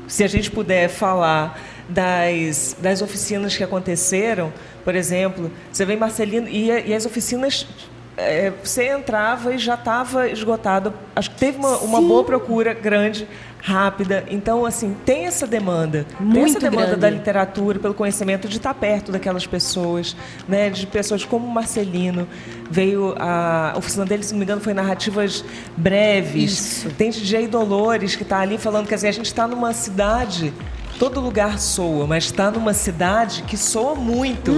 [0.06, 4.52] Se a gente puder falar das, das oficinas que aconteceram,
[4.84, 7.66] por exemplo, você vem Marcelino e, e as oficinas
[8.18, 10.92] é, você entrava e já estava esgotado.
[11.14, 13.28] Acho que teve uma, uma boa procura grande,
[13.62, 14.24] rápida.
[14.28, 16.04] Então, assim, tem essa demanda.
[16.16, 17.00] tem Muito essa demanda grande.
[17.00, 20.16] da literatura, pelo conhecimento, de estar perto daquelas pessoas,
[20.48, 20.68] né?
[20.68, 22.26] de pessoas como o Marcelino.
[22.68, 25.44] Veio a oficina dele, se não me engano, foi narrativas
[25.76, 26.52] breves.
[26.52, 26.90] Isso.
[26.90, 30.52] Tem DJ Dolores que está ali falando, quer dizer, a gente está numa cidade,
[30.98, 34.52] todo lugar soa, mas está numa cidade que soa muito.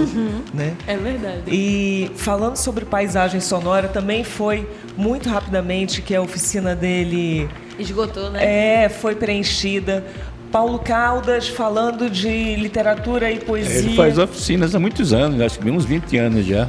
[0.53, 0.75] Né?
[0.87, 1.43] É verdade.
[1.47, 4.67] E falando sobre paisagem sonora, também foi
[4.97, 8.83] muito rapidamente que a oficina dele Esgotou, né?
[8.83, 10.03] é, foi preenchida.
[10.51, 13.79] Paulo Caldas falando de literatura e poesia.
[13.79, 16.67] Ele faz oficinas há muitos anos, acho que uns 20 anos já.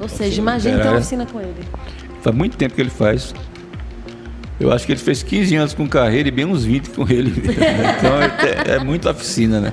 [0.00, 1.62] Ou seja, imagina ter uma oficina com ele.
[2.22, 3.34] Faz muito tempo que ele faz.
[4.60, 7.32] Eu acho que ele fez 15 anos com carreira e bem uns 20 com ele.
[7.98, 9.72] então é, é muita oficina, né?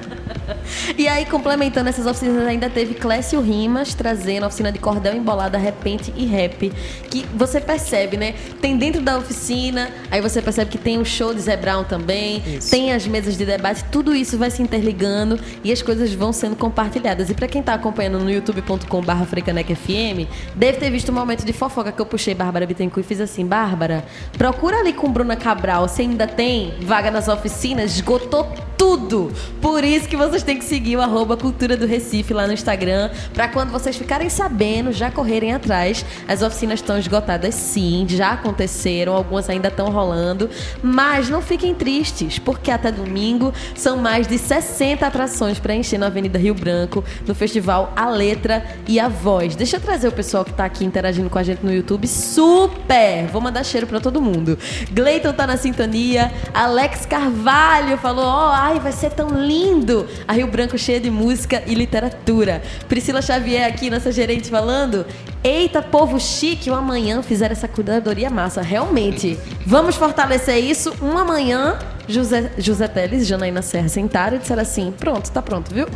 [0.98, 5.58] E aí, complementando essas oficinas, ainda teve Clécio Rimas trazendo a oficina de cordel embolada,
[5.58, 6.72] repente e rap.
[7.10, 8.34] Que você percebe, né?
[8.62, 12.44] Tem dentro da oficina, aí você percebe que tem o show de Zé Brown também,
[12.46, 12.70] Isso.
[12.70, 16.56] tem as mesas de debate, tudo isso vai se interligando e as coisas vão sendo
[16.56, 17.30] compartilhadas.
[17.30, 21.92] E pra quem tá acompanhando no youtube.com/barra FM, deve ter visto o momento de fofoca
[21.92, 24.06] que eu puxei Bárbara Bittencourt e fiz assim: Bárbara,
[24.38, 28.48] procura ali com Bruna Cabral, se ainda tem vaga nas oficinas, esgotou
[28.78, 29.32] tudo.
[29.62, 33.10] Por isso que vocês têm que seguir o arroba Cultura do Recife lá no Instagram,
[33.34, 36.06] pra quando vocês ficarem sabendo, já correrem atrás.
[36.28, 40.50] As oficinas estão esgotadas sim, já aconteceram, algumas ainda estão rolando,
[40.82, 46.08] mas não fiquem tristes, porque até domingo são mais de 60 atrações para encher na
[46.08, 49.56] Avenida Rio Branco, no festival A Letra e a Voz.
[49.56, 52.08] Deixa eu trazer o pessoal que tá aqui interagindo com a gente no YouTube.
[52.08, 53.26] Super!
[53.32, 54.58] Vou mandar cheiro para todo mundo.
[54.92, 60.08] Gleiton tá na sintonia, Alex Carvalho falou: "Ó, ai, vai ser tão lindo".
[60.28, 62.62] A Rio Branco cheia de música e literatura.
[62.88, 65.06] Priscila Xavier aqui, nossa gerente falando:
[65.44, 69.38] "Eita, povo chique, o amanhã fizeram essa curadoria massa, realmente.
[69.66, 74.94] Vamos fortalecer isso um amanhã José, José Teles e Janaína Serra sentaram e disseram assim:
[74.98, 75.88] pronto, tá pronto, viu?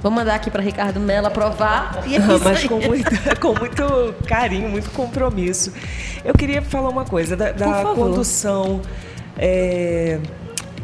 [0.00, 2.04] Vou mandar aqui para Ricardo Mello aprovar.
[2.06, 3.10] E é isso Mas com muito,
[3.40, 5.72] com muito carinho, muito compromisso.
[6.24, 8.80] Eu queria falar uma coisa da, da condução.
[9.36, 10.18] é,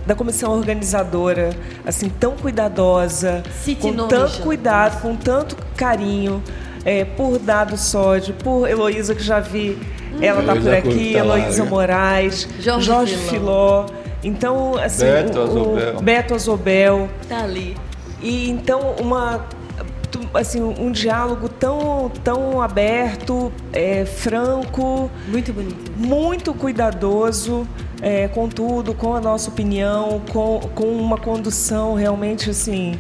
[0.07, 1.51] da comissão organizadora,
[1.87, 6.43] assim, tão cuidadosa, Cite com tanto cuidado, com tanto carinho,
[6.85, 9.79] é, por Dado Sódio, por Heloísa, que já vi,
[10.21, 11.65] ela tá por Heloísa aqui, tá Heloísa?
[11.65, 13.87] Moraes, Jorge Jorge, Filó.
[13.87, 13.87] Filó.
[14.23, 16.01] Então, assim, Beto o- o Azobel.
[16.03, 17.09] Beto Azobel.
[17.29, 17.77] Tá ali.
[18.23, 19.45] E então uma
[20.33, 25.93] assim um diálogo tão tão aberto, é, franco, Muito bonito.
[25.97, 27.67] muito cuidadoso
[28.05, 32.99] é, com tudo, com a nossa opinião, com, com uma condução realmente assim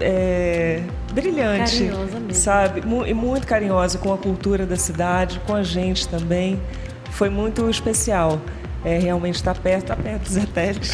[0.00, 2.34] é, brilhante, Carinhosa mesmo.
[2.34, 2.82] sabe?
[3.06, 6.60] E muito carinhosa com a cultura da cidade, com a gente também.
[7.12, 8.40] Foi muito especial.
[8.84, 10.90] É, realmente está perto, está perto dos Etéreos.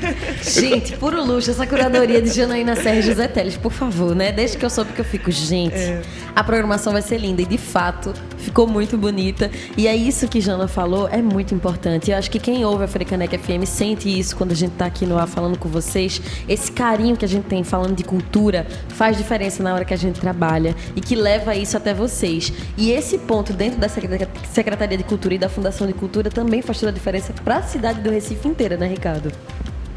[0.42, 4.32] Gente, puro luxo, essa curadoria de Janaína e José Teles, por favor, né?
[4.32, 6.02] Desde que eu soube que eu fico, gente, É.
[6.34, 7.42] a programação vai ser linda.
[7.42, 9.50] E de fato, ficou muito bonita.
[9.76, 12.10] E é isso que Jana falou, é muito importante.
[12.10, 15.04] Eu acho que quem ouve a Frecanec FM sente isso quando a gente tá aqui
[15.04, 16.20] no ar falando com vocês.
[16.48, 19.98] Esse carinho que a gente tem falando de cultura faz diferença na hora que a
[19.98, 22.52] gente trabalha e que leva isso até vocês.
[22.78, 26.78] E esse ponto dentro da Secretaria de Cultura e da Fundação de Cultura também faz
[26.80, 29.30] toda a diferença para a cidade do Recife inteira, né, Ricardo?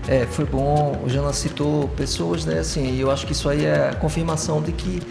[0.07, 0.99] É, foi bom.
[1.05, 2.59] O Jana citou pessoas, né?
[2.59, 5.01] Assim, e eu acho que isso aí é a confirmação de que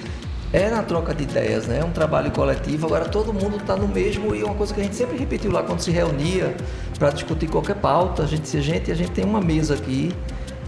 [0.53, 1.79] é na troca de ideias, né?
[1.81, 2.87] É um trabalho coletivo.
[2.87, 5.63] Agora todo mundo está no mesmo e uma coisa que a gente sempre repetiu lá
[5.63, 6.57] quando se reunia
[6.99, 10.11] para discutir qualquer pauta, a gente dizia, gente, a gente tem uma mesa aqui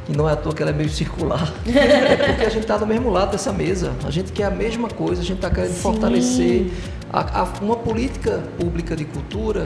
[0.09, 1.53] e não é à toa que ela é meio circular.
[1.67, 3.93] é porque a gente está do mesmo lado dessa mesa.
[4.07, 6.67] A gente quer a mesma coisa, a gente está querendo fortalecer.
[7.13, 9.65] A- a- uma política pública de cultura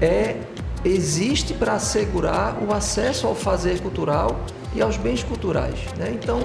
[0.00, 0.36] é
[0.88, 4.40] existe para assegurar o acesso ao fazer cultural
[4.74, 5.78] e aos bens culturais.
[5.96, 6.12] Né?
[6.14, 6.40] Então,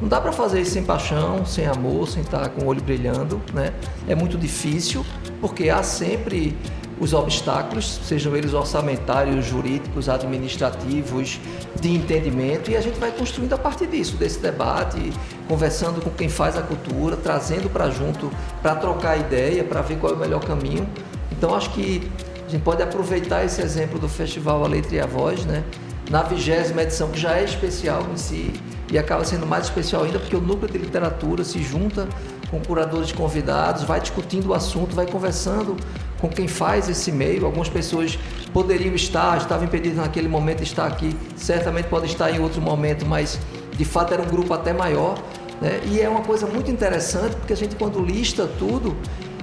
[0.00, 3.40] não dá para fazer isso sem paixão, sem amor, sem estar com o olho brilhando.
[3.54, 3.72] Né?
[4.08, 5.04] É muito difícil,
[5.40, 6.56] porque há sempre
[7.00, 11.38] os obstáculos, sejam eles orçamentários, jurídicos, administrativos,
[11.80, 15.12] de entendimento, e a gente vai construindo a partir disso, desse debate,
[15.46, 20.12] conversando com quem faz a cultura, trazendo para junto, para trocar ideia, para ver qual
[20.12, 20.88] é o melhor caminho.
[21.30, 22.10] Então, acho que
[22.48, 25.62] a gente pode aproveitar esse exemplo do Festival A Letra e a Voz, né?
[26.10, 28.54] Na vigésima edição, que já é especial em si,
[28.90, 32.08] e acaba sendo mais especial ainda porque o núcleo de literatura se junta
[32.50, 35.76] com curadores convidados, vai discutindo o assunto, vai conversando
[36.18, 37.44] com quem faz esse meio.
[37.44, 38.18] Algumas pessoas
[38.50, 43.04] poderiam estar, estavam impedidas naquele momento de estar aqui, certamente podem estar em outro momento,
[43.04, 43.38] mas
[43.76, 45.22] de fato era um grupo até maior.
[45.60, 45.80] Né?
[45.84, 48.96] E é uma coisa muito interessante, porque a gente quando lista tudo,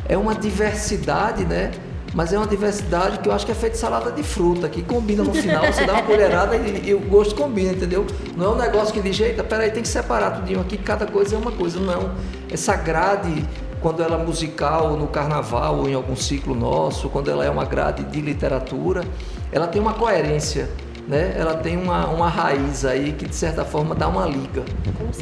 [0.09, 1.71] é uma diversidade, né?
[2.15, 4.81] Mas é uma diversidade que eu acho que é feita de salada de fruta, que
[4.81, 8.07] combina no final, você dá uma colherada e, e o gosto combina, entendeu?
[8.37, 11.35] Não é um negócio que diz, eita, peraí, tem que separar tudinho aqui, cada coisa
[11.35, 11.77] é uma coisa.
[11.77, 12.11] Não.
[12.49, 13.45] Essa grade,
[13.81, 17.65] quando ela é musical no carnaval ou em algum ciclo nosso, quando ela é uma
[17.65, 19.03] grade de literatura,
[19.51, 20.69] ela tem uma coerência.
[21.05, 21.35] Né?
[21.37, 24.63] Ela tem uma, uma raiz aí que de certa forma dá uma liga,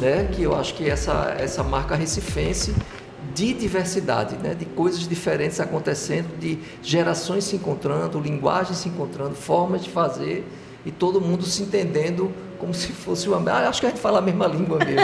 [0.00, 0.26] né?
[0.32, 2.74] Que eu acho que essa essa marca recifense
[3.34, 4.54] de diversidade, né?
[4.54, 10.46] de coisas diferentes acontecendo, de gerações se encontrando, linguagens se encontrando, formas de fazer
[10.86, 13.50] e todo mundo se entendendo como se fosse uma.
[13.50, 15.00] Ah, acho que a gente fala a mesma língua mesmo.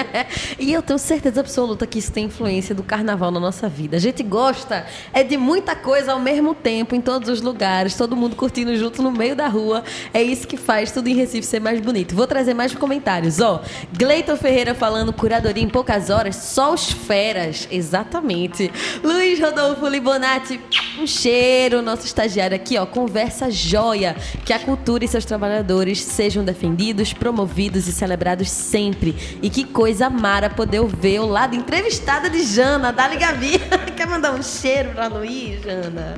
[0.58, 3.96] e eu tenho certeza absoluta que isso tem influência do carnaval na nossa vida.
[3.96, 8.16] A gente gosta é de muita coisa ao mesmo tempo, em todos os lugares, todo
[8.16, 9.82] mundo curtindo junto no meio da rua.
[10.12, 12.14] É isso que faz tudo em Recife ser mais bonito.
[12.14, 13.40] Vou trazer mais comentários.
[13.40, 13.62] Ó,
[13.96, 17.68] Gleiton Ferreira falando curadoria em poucas horas, só os feras.
[17.70, 18.70] Exatamente.
[19.02, 20.60] Luiz Rodolfo Libonati,
[20.98, 21.82] um cheiro.
[21.82, 24.16] Nosso estagiário aqui, ó, conversa joia.
[24.44, 29.38] Que a cultura e seus trabalhadores sejam defendidos promovidos e celebrados sempre.
[29.42, 33.58] E que coisa mara poder ver o lado entrevistada de Jana, Dali Gavi.
[33.96, 36.16] Quer mandar um cheiro pra Luiz, Jana?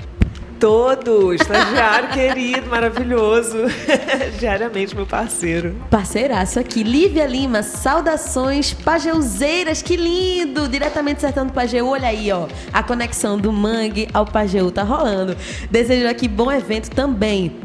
[0.62, 3.58] Todo, estagiário querido, maravilhoso.
[4.38, 5.74] Diariamente, meu parceiro.
[5.90, 6.84] Parceiraço aqui.
[6.84, 10.68] Lívia Lima, saudações pajeuzeiras, que lindo!
[10.68, 12.46] Diretamente acertando Pajeú, olha aí, ó.
[12.72, 15.36] A conexão do Mangue ao Pajeú tá rolando.
[15.68, 17.56] Desejo aqui bom evento também.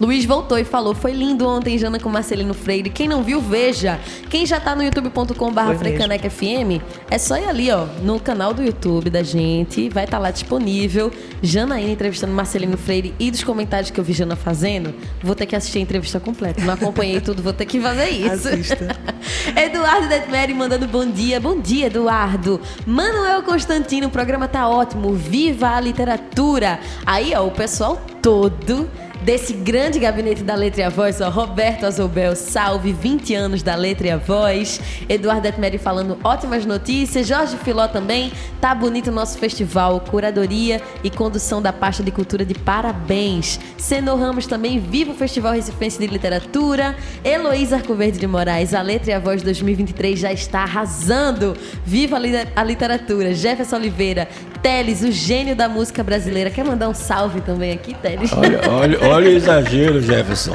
[0.00, 2.88] Luiz voltou e falou: Foi lindo ontem, Jana com Marcelino Freire.
[2.88, 4.00] Quem não viu, veja.
[4.30, 6.80] Quem já tá no youtube.com/barra Frecaneca FM,
[7.10, 9.90] é só ir ali, ó, no canal do YouTube da gente.
[9.90, 11.12] Vai estar tá lá disponível.
[11.42, 14.94] Janaína entrevistando Marcelino Freire e dos comentários que eu vi Jana fazendo.
[15.22, 16.64] Vou ter que assistir a entrevista completa.
[16.64, 18.48] Não acompanhei tudo, vou ter que fazer isso.
[18.48, 18.96] Assista.
[19.54, 21.38] Eduardo Detmeri mandando bom dia.
[21.38, 22.58] Bom dia, Eduardo.
[22.86, 25.12] Manuel Constantino, o programa tá ótimo.
[25.12, 26.80] Viva a literatura.
[27.04, 28.88] Aí, ó, o pessoal todo
[29.22, 33.74] desse grande gabinete da Letra e a Voz, ó, Roberto Azobel, salve, 20 anos da
[33.74, 39.12] Letra e a Voz, Eduardo Etmeri falando ótimas notícias, Jorge Filó também, tá bonito o
[39.12, 45.12] nosso festival, curadoria e condução da pasta de cultura de parabéns, Senor Ramos também, viva
[45.12, 50.18] o Festival Recifense de Literatura, Heloísa Arcoverde de Moraes, a Letra e a Voz 2023
[50.18, 52.16] já está arrasando, viva
[52.56, 54.28] a literatura, Jefferson Oliveira,
[54.62, 58.32] Teles, o gênio da música brasileira, quer mandar um salve também aqui, Teles?
[58.32, 60.54] Olha, olha, Olha o exagero, Jefferson.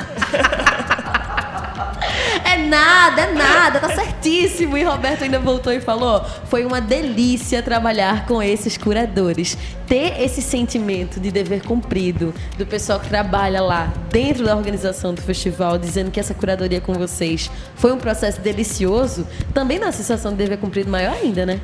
[2.43, 4.77] É nada, é nada, tá certíssimo.
[4.77, 9.57] E Roberto ainda voltou e falou: foi uma delícia trabalhar com esses curadores.
[9.87, 15.21] Ter esse sentimento de dever cumprido do pessoal que trabalha lá dentro da organização do
[15.21, 20.31] festival, dizendo que essa curadoria com vocês foi um processo delicioso, também dá uma sensação
[20.31, 21.59] de dever cumprido maior ainda, né?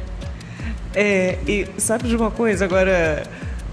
[0.93, 2.65] É, e sabe de uma coisa?
[2.65, 3.23] Agora,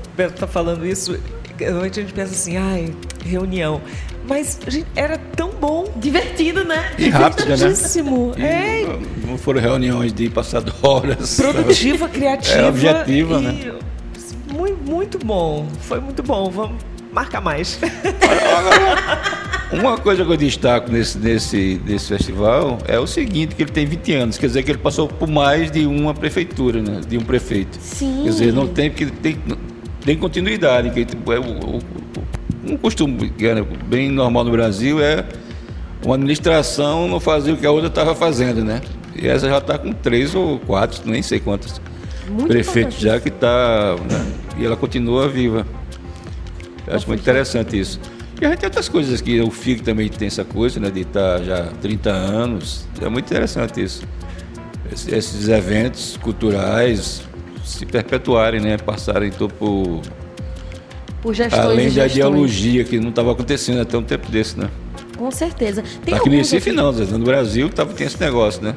[0.06, 1.18] o Beto tá falando isso,
[1.66, 2.94] Normalmente a gente pensa assim, ai,
[3.24, 3.80] reunião.
[4.28, 5.86] Mas gente, era tão bom.
[5.96, 6.92] Divertido, né?
[6.98, 7.56] E rápido, né?
[8.36, 8.98] E é.
[9.26, 11.36] Não foram reuniões de passar horas.
[11.36, 12.58] Produtiva, criativa.
[12.58, 13.74] É objetiva, né?
[14.52, 15.66] Muito, muito bom.
[15.80, 16.50] Foi muito bom.
[16.50, 16.76] Vamos
[17.12, 17.78] marcar mais.
[19.70, 23.84] Uma coisa que eu destaco nesse, nesse, nesse festival é o seguinte, que ele tem
[23.84, 27.00] 20 anos, quer dizer que ele passou por mais de uma prefeitura, né?
[27.06, 27.76] De um prefeito.
[27.80, 28.22] Sim.
[28.24, 29.36] Quer dizer, não tem, porque tem,
[30.04, 31.80] tem continuidade, que tipo, é o,
[32.66, 35.24] um costume que é bem normal no Brasil é
[36.04, 38.80] uma administração não fazer o que a outra estava fazendo, né?
[39.14, 41.80] E essa já está com três ou quatro, nem sei quantos
[42.28, 43.96] muito prefeitos já que está.
[43.96, 44.32] Né?
[44.58, 45.66] E ela continua viva.
[46.86, 48.00] Eu acho muito interessante isso.
[48.40, 50.90] E a gente tem outras coisas aqui, o FIG também tem essa coisa, né?
[50.90, 52.86] De estar tá já 30 anos.
[53.00, 54.02] É muito interessante isso.
[54.90, 57.22] Esses eventos culturais,
[57.64, 58.76] se perpetuarem, né?
[58.78, 60.02] Passarem então, por,
[61.20, 64.70] por gestões além da ideologia que não estava acontecendo até um tempo desse, né?
[65.16, 65.82] Com certeza.
[66.04, 68.76] Tem Aqui no Recife não, no Brasil tava, tem esse negócio, né?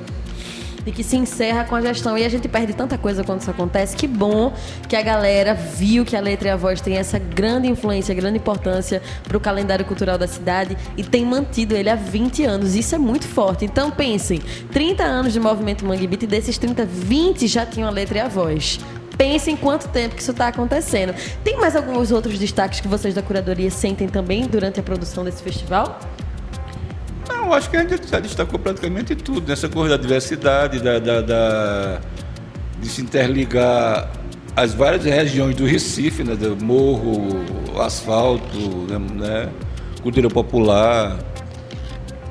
[0.86, 2.18] E que se encerra com a gestão.
[2.18, 3.96] E a gente perde tanta coisa quando isso acontece.
[3.96, 4.54] Que bom
[4.88, 8.38] que a galera viu que a letra e a voz tem essa grande influência, grande
[8.38, 12.76] importância para o calendário cultural da cidade e tem mantido ele há 20 anos.
[12.76, 13.66] Isso é muito forte.
[13.66, 14.40] Então pensem,
[14.72, 18.22] 30 anos de movimento Mangue Beat e desses 30, 20 já tinham a letra e
[18.22, 18.80] a voz.
[19.18, 21.14] Pensem quanto tempo que isso está acontecendo.
[21.44, 25.44] Tem mais alguns outros destaques que vocês da curadoria sentem também durante a produção desse
[25.44, 26.00] festival?
[27.52, 31.20] Não, acho que a gente já destacou praticamente tudo, nessa coisa da diversidade, da, da,
[31.20, 32.00] da,
[32.80, 34.10] de se interligar
[34.56, 37.44] as várias regiões do Recife, né, do morro,
[37.82, 38.58] asfalto,
[38.90, 39.50] né, né,
[40.02, 41.20] cultura popular.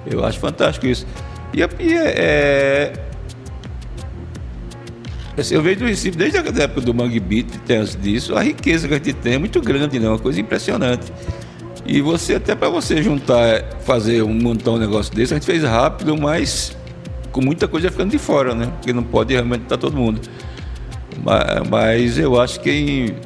[0.07, 1.07] Eu acho fantástico isso.
[1.53, 2.95] E, e é,
[5.37, 8.43] é assim, eu vejo do Recife desde a época do Mangue Beat, tem disso, a
[8.43, 10.09] riqueza que a gente tem é muito grande, né?
[10.09, 11.12] uma coisa impressionante.
[11.91, 15.64] E você, até para você juntar, fazer um montão de negócio desse, a gente fez
[15.64, 16.76] rápido, mas
[17.32, 18.66] com muita coisa ficando de fora, né?
[18.76, 20.20] Porque não pode realmente estar todo mundo.
[21.24, 23.16] Mas, mas eu acho que quem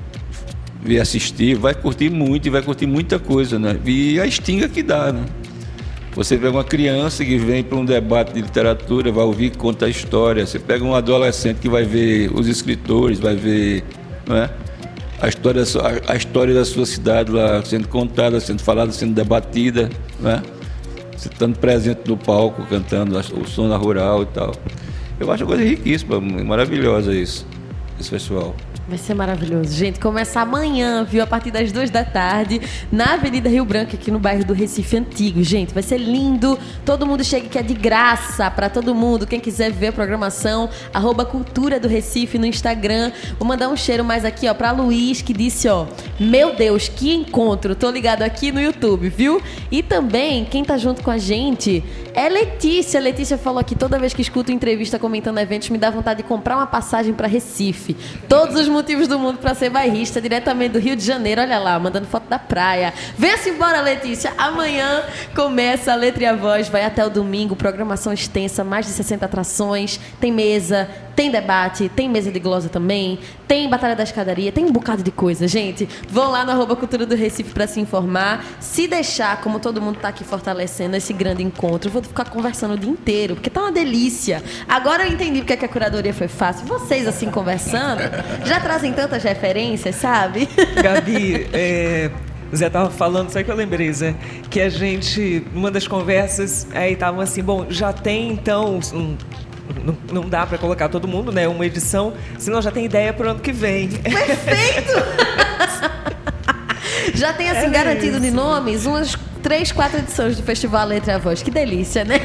[0.82, 3.78] vier assistir vai curtir muito e vai curtir muita coisa, né?
[3.84, 5.26] E a estinga que dá, né?
[6.14, 9.90] Você pega uma criança que vem para um debate de literatura, vai ouvir conta a
[9.90, 10.46] história.
[10.46, 13.84] Você pega um adolescente que vai ver os escritores, vai ver,
[14.26, 14.48] não é?
[15.20, 15.62] A história,
[16.06, 19.88] a, história da sua cidade lá sendo contada, sendo falada, sendo debatida,
[20.20, 20.42] né?
[21.16, 24.52] você estando presente no palco, cantando o som da rural e tal.
[25.18, 27.46] Eu acho uma coisa riquíssima, maravilhosa isso,
[27.98, 28.54] esse festival.
[28.86, 29.74] Vai ser maravilhoso.
[29.74, 31.22] Gente, começa amanhã, viu?
[31.22, 32.60] A partir das duas da tarde,
[32.92, 35.42] na Avenida Rio Branco, aqui no bairro do Recife Antigo.
[35.42, 36.58] Gente, vai ser lindo.
[36.84, 39.26] Todo mundo chega que é de graça para todo mundo.
[39.26, 43.10] Quem quiser ver a programação, arroba Cultura do Recife no Instagram.
[43.38, 45.86] Vou mandar um cheiro mais aqui, ó, pra Luiz, que disse, ó,
[46.20, 47.74] meu Deus, que encontro.
[47.74, 49.40] Tô ligado aqui no YouTube, viu?
[49.70, 51.82] E também, quem tá junto com a gente
[52.12, 53.00] é Letícia.
[53.00, 56.56] Letícia falou aqui, toda vez que escuto entrevista comentando eventos, me dá vontade de comprar
[56.56, 57.96] uma passagem para Recife.
[58.28, 61.40] Todos os motivos do mundo para ser bairrista, diretamente do Rio de Janeiro.
[61.40, 62.92] Olha lá, mandando foto da praia.
[63.16, 64.32] Venha-se embora, Letícia.
[64.36, 65.04] Amanhã
[65.34, 67.56] começa a Letra e a Voz, vai até o domingo.
[67.56, 69.98] Programação extensa, mais de 60 atrações.
[70.20, 74.72] Tem mesa, tem debate, tem mesa de glosa também, tem Batalha da Escadaria, tem um
[74.72, 75.88] bocado de coisa, gente.
[76.08, 78.44] Vão lá no arroba Cultura do Recife para se informar.
[78.60, 82.78] Se deixar, como todo mundo tá aqui fortalecendo esse grande encontro, vou ficar conversando o
[82.78, 84.42] dia inteiro, porque tá uma delícia.
[84.68, 86.66] Agora eu entendi porque é que a curadoria foi fácil.
[86.66, 88.00] Vocês, assim, conversando,
[88.44, 90.48] já trazem tantas referências, sabe?
[90.82, 92.10] Gabi, é,
[92.54, 94.14] Zé tava falando, só que eu lembrei, Zé,
[94.50, 99.16] que a gente, numa das conversas, aí tava assim, bom, já tem então um
[99.84, 101.48] não, não dá para colocar todo mundo, né?
[101.48, 103.88] Uma edição, senão já tem ideia para o ano que vem.
[103.88, 104.92] Perfeito!
[107.14, 108.20] já tem assim é garantido isso.
[108.20, 111.42] de nomes umas três, quatro edições do Festival Letra a Voz.
[111.42, 112.18] Que delícia, né?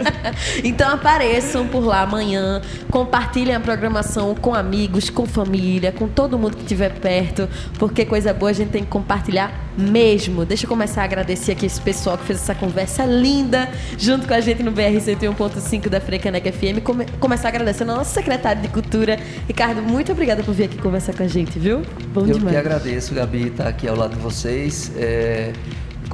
[0.64, 6.56] então apareçam por lá amanhã, compartilhem a programação com amigos, com família, com todo mundo
[6.56, 7.46] que estiver perto,
[7.78, 10.46] porque coisa boa a gente tem que compartilhar mesmo.
[10.46, 14.32] Deixa eu começar a agradecer aqui esse pessoal que fez essa conversa linda junto com
[14.32, 16.82] a gente no BR 101.5 da Frecaneca FM.
[16.82, 19.82] Come começar agradecendo ao nosso secretário de Cultura, Ricardo.
[19.82, 21.82] Muito obrigada por vir aqui conversar com a gente, viu?
[22.14, 22.44] Bom eu demais.
[22.44, 24.90] Eu que agradeço, Gabi, estar aqui ao lado de vocês.
[24.96, 25.52] É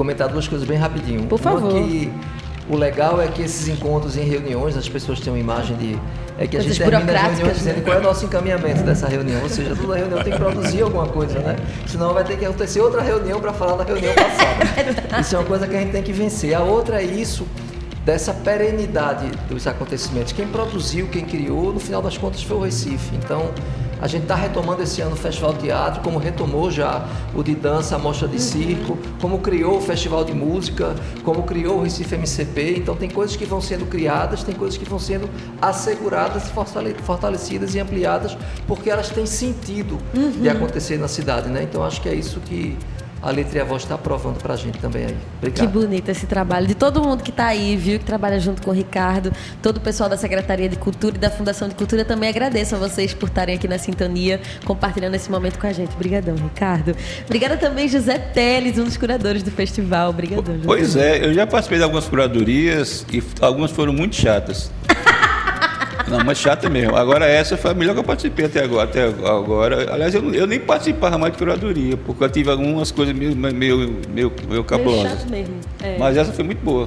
[0.01, 1.25] comentar duas coisas bem rapidinho.
[1.25, 1.73] Por favor.
[1.73, 2.11] Uma que
[2.71, 5.99] o legal é que esses encontros em reuniões, as pessoas têm uma imagem de.
[6.39, 7.83] É que a gente termina as reuniões dizendo né?
[7.83, 9.43] qual é o nosso encaminhamento dessa reunião.
[9.43, 11.57] Ou seja, toda reunião tem que produzir alguma coisa, né?
[11.87, 15.21] Senão vai ter que acontecer outra reunião para falar da reunião passada.
[15.21, 16.55] Isso é uma coisa que a gente tem que vencer.
[16.55, 17.47] A outra é isso
[18.07, 20.33] dessa perenidade dos acontecimentos.
[20.33, 23.15] Quem produziu, quem criou, no final das contas foi o Recife.
[23.17, 23.51] Então,
[24.01, 27.55] a gente está retomando esse ano o Festival de Teatro, como retomou já o de
[27.55, 32.15] dança, a mostra de circo, como criou o Festival de Música, como criou o Recife
[32.15, 32.77] MCP.
[32.79, 35.29] Então tem coisas que vão sendo criadas, tem coisas que vão sendo
[35.61, 36.51] asseguradas,
[37.05, 38.37] fortalecidas e ampliadas,
[38.67, 40.31] porque elas têm sentido uhum.
[40.31, 41.63] de acontecer na cidade, né?
[41.63, 42.77] Então acho que é isso que
[43.23, 45.17] a letra e a voz está aprovando para a gente também aí.
[45.39, 45.67] Obrigado.
[45.67, 47.99] Que bonito esse trabalho de todo mundo que está aí, viu?
[47.99, 51.31] Que trabalha junto com o Ricardo, todo o pessoal da Secretaria de Cultura e da
[51.31, 52.05] Fundação de Cultura.
[52.05, 55.95] Também agradeço a vocês por estarem aqui na sintonia, compartilhando esse momento com a gente.
[55.95, 56.97] Obrigadão, Ricardo.
[57.25, 60.11] Obrigada também, José Teles, um dos curadores do festival.
[60.11, 60.67] Obrigadão, José.
[60.67, 64.71] Pois é, eu já participei de algumas curadorias e algumas foram muito chatas.
[66.09, 66.97] Não, mas chata mesmo.
[66.97, 68.89] Agora essa foi a melhor que eu participei até agora.
[68.89, 69.93] Até agora.
[69.93, 73.53] Aliás, eu, eu nem participava mais de curadoria, porque eu tive algumas coisas meio, meio,
[74.09, 75.03] meio, meio cabulosas.
[75.03, 75.55] Meio chato mesmo.
[75.83, 75.99] É.
[75.99, 76.87] Mas essa foi muito boa.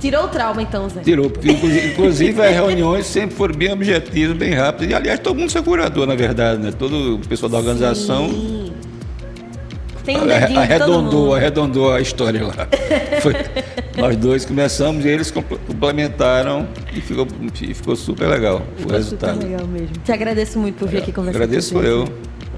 [0.00, 1.00] Tirou o trauma então, Zé?
[1.00, 4.90] Tirou, porque inclusive as reuniões sempre foram bem objetivas, bem rápidas.
[4.90, 6.72] E aliás, todo mundo é curador, na verdade, né?
[6.76, 8.28] Todo o pessoal da organização.
[8.28, 8.72] Sim.
[10.04, 12.54] Tem um dedinho arredondou, arredondou a história lá.
[13.20, 13.34] Foi,
[13.96, 17.26] nós dois começamos e eles complementaram e ficou,
[17.60, 19.34] e ficou super legal ficou o resultado.
[19.34, 19.96] Super legal mesmo.
[20.04, 22.04] Te agradeço muito por vir aqui conversar Agradeço com eu.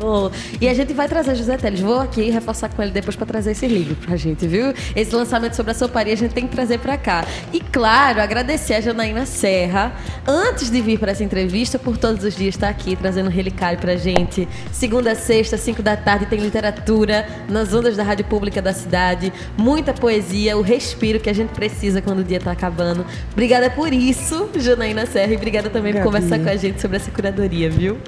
[0.02, 0.28] Oh,
[0.60, 1.80] e a gente vai trazer José Teles.
[1.80, 4.74] Vou aqui reforçar com ele depois para trazer esse livro pra gente, viu?
[4.94, 7.24] Esse lançamento sobre a soparia a gente tem que trazer para cá.
[7.52, 9.94] E claro, agradecer a Janaína Serra,
[10.26, 13.78] antes de vir para essa entrevista, por todos os dias estar aqui trazendo um relicário
[13.78, 14.48] pra gente.
[14.72, 19.32] Segunda a sexta, cinco da tarde, tem literatura nas ondas da Rádio Pública da cidade,
[19.56, 23.06] muita poesia, o respiro que a gente precisa quando o dia tá acabando.
[23.32, 24.23] Obrigada por isso,
[24.60, 26.04] Janaína Serra, e obrigada também Gabi.
[26.04, 27.98] por conversar com a gente sobre essa curadoria, viu?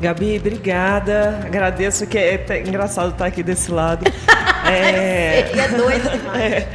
[0.00, 1.40] Gabi, obrigada.
[1.44, 4.04] Agradeço que é, é engraçado estar aqui desse lado.
[4.66, 6.42] É, é doido demais.
[6.42, 6.68] É,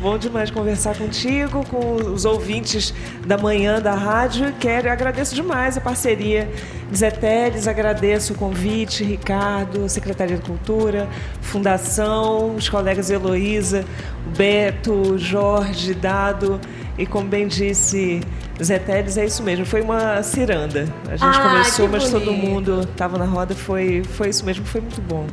[0.00, 2.94] bom demais conversar contigo, com os ouvintes
[3.26, 4.54] da manhã da rádio.
[4.58, 6.48] Quero agradeço demais a parceria
[6.94, 11.06] Zé Teles, agradeço o convite, Ricardo, Secretaria de Cultura,
[11.42, 13.84] Fundação, os colegas Heloísa,
[14.34, 16.58] Beto, Jorge, Dado
[16.98, 18.20] e como bem disse
[18.62, 20.92] Zé Teles, é isso mesmo, foi uma ciranda.
[21.06, 24.80] A gente ah, começou, mas todo mundo estava na roda, foi, foi isso mesmo, foi
[24.80, 25.26] muito bom.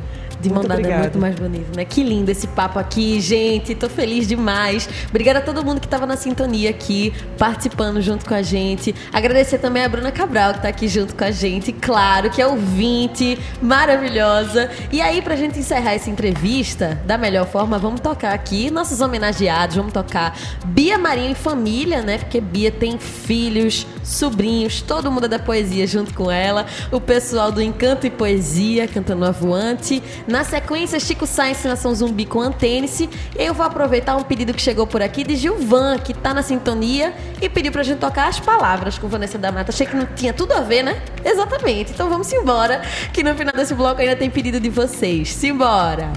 [0.46, 1.84] De mão Muito dada é muito mais bonito, né?
[1.84, 3.74] Que lindo esse papo aqui, gente.
[3.74, 4.88] Tô feliz demais.
[5.08, 8.94] Obrigada a todo mundo que tava na sintonia aqui, participando junto com a gente.
[9.12, 11.72] Agradecer também a Bruna Cabral, que tá aqui junto com a gente.
[11.72, 14.70] Claro, que é ouvinte, maravilhosa.
[14.92, 19.74] E aí, pra gente encerrar essa entrevista da melhor forma, vamos tocar aqui nossos homenageados.
[19.74, 22.18] Vamos tocar Bia Marinho e família, né?
[22.18, 26.66] Porque Bia tem filhos, sobrinhos, todo mundo é da poesia junto com ela.
[26.92, 30.02] O pessoal do Encanto e Poesia cantando a voante.
[30.26, 33.10] Na sequência, Chico Sainz Nação Zumbi com Antênice.
[33.36, 37.12] Eu vou aproveitar um pedido que chegou por aqui de Gilvan, que tá na sintonia
[37.42, 39.72] e pediu pra gente tocar as palavras com Vanessa da Mata.
[39.72, 41.02] Achei que não tinha tudo a ver, né?
[41.24, 41.92] Exatamente.
[41.92, 42.82] Então vamos embora,
[43.12, 45.32] que no final desse bloco ainda tem pedido de vocês.
[45.32, 46.12] Simbora!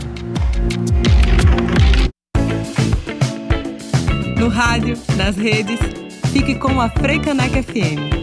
[4.37, 5.79] No rádio, nas redes,
[6.31, 8.18] fique com a Freicaneca FM.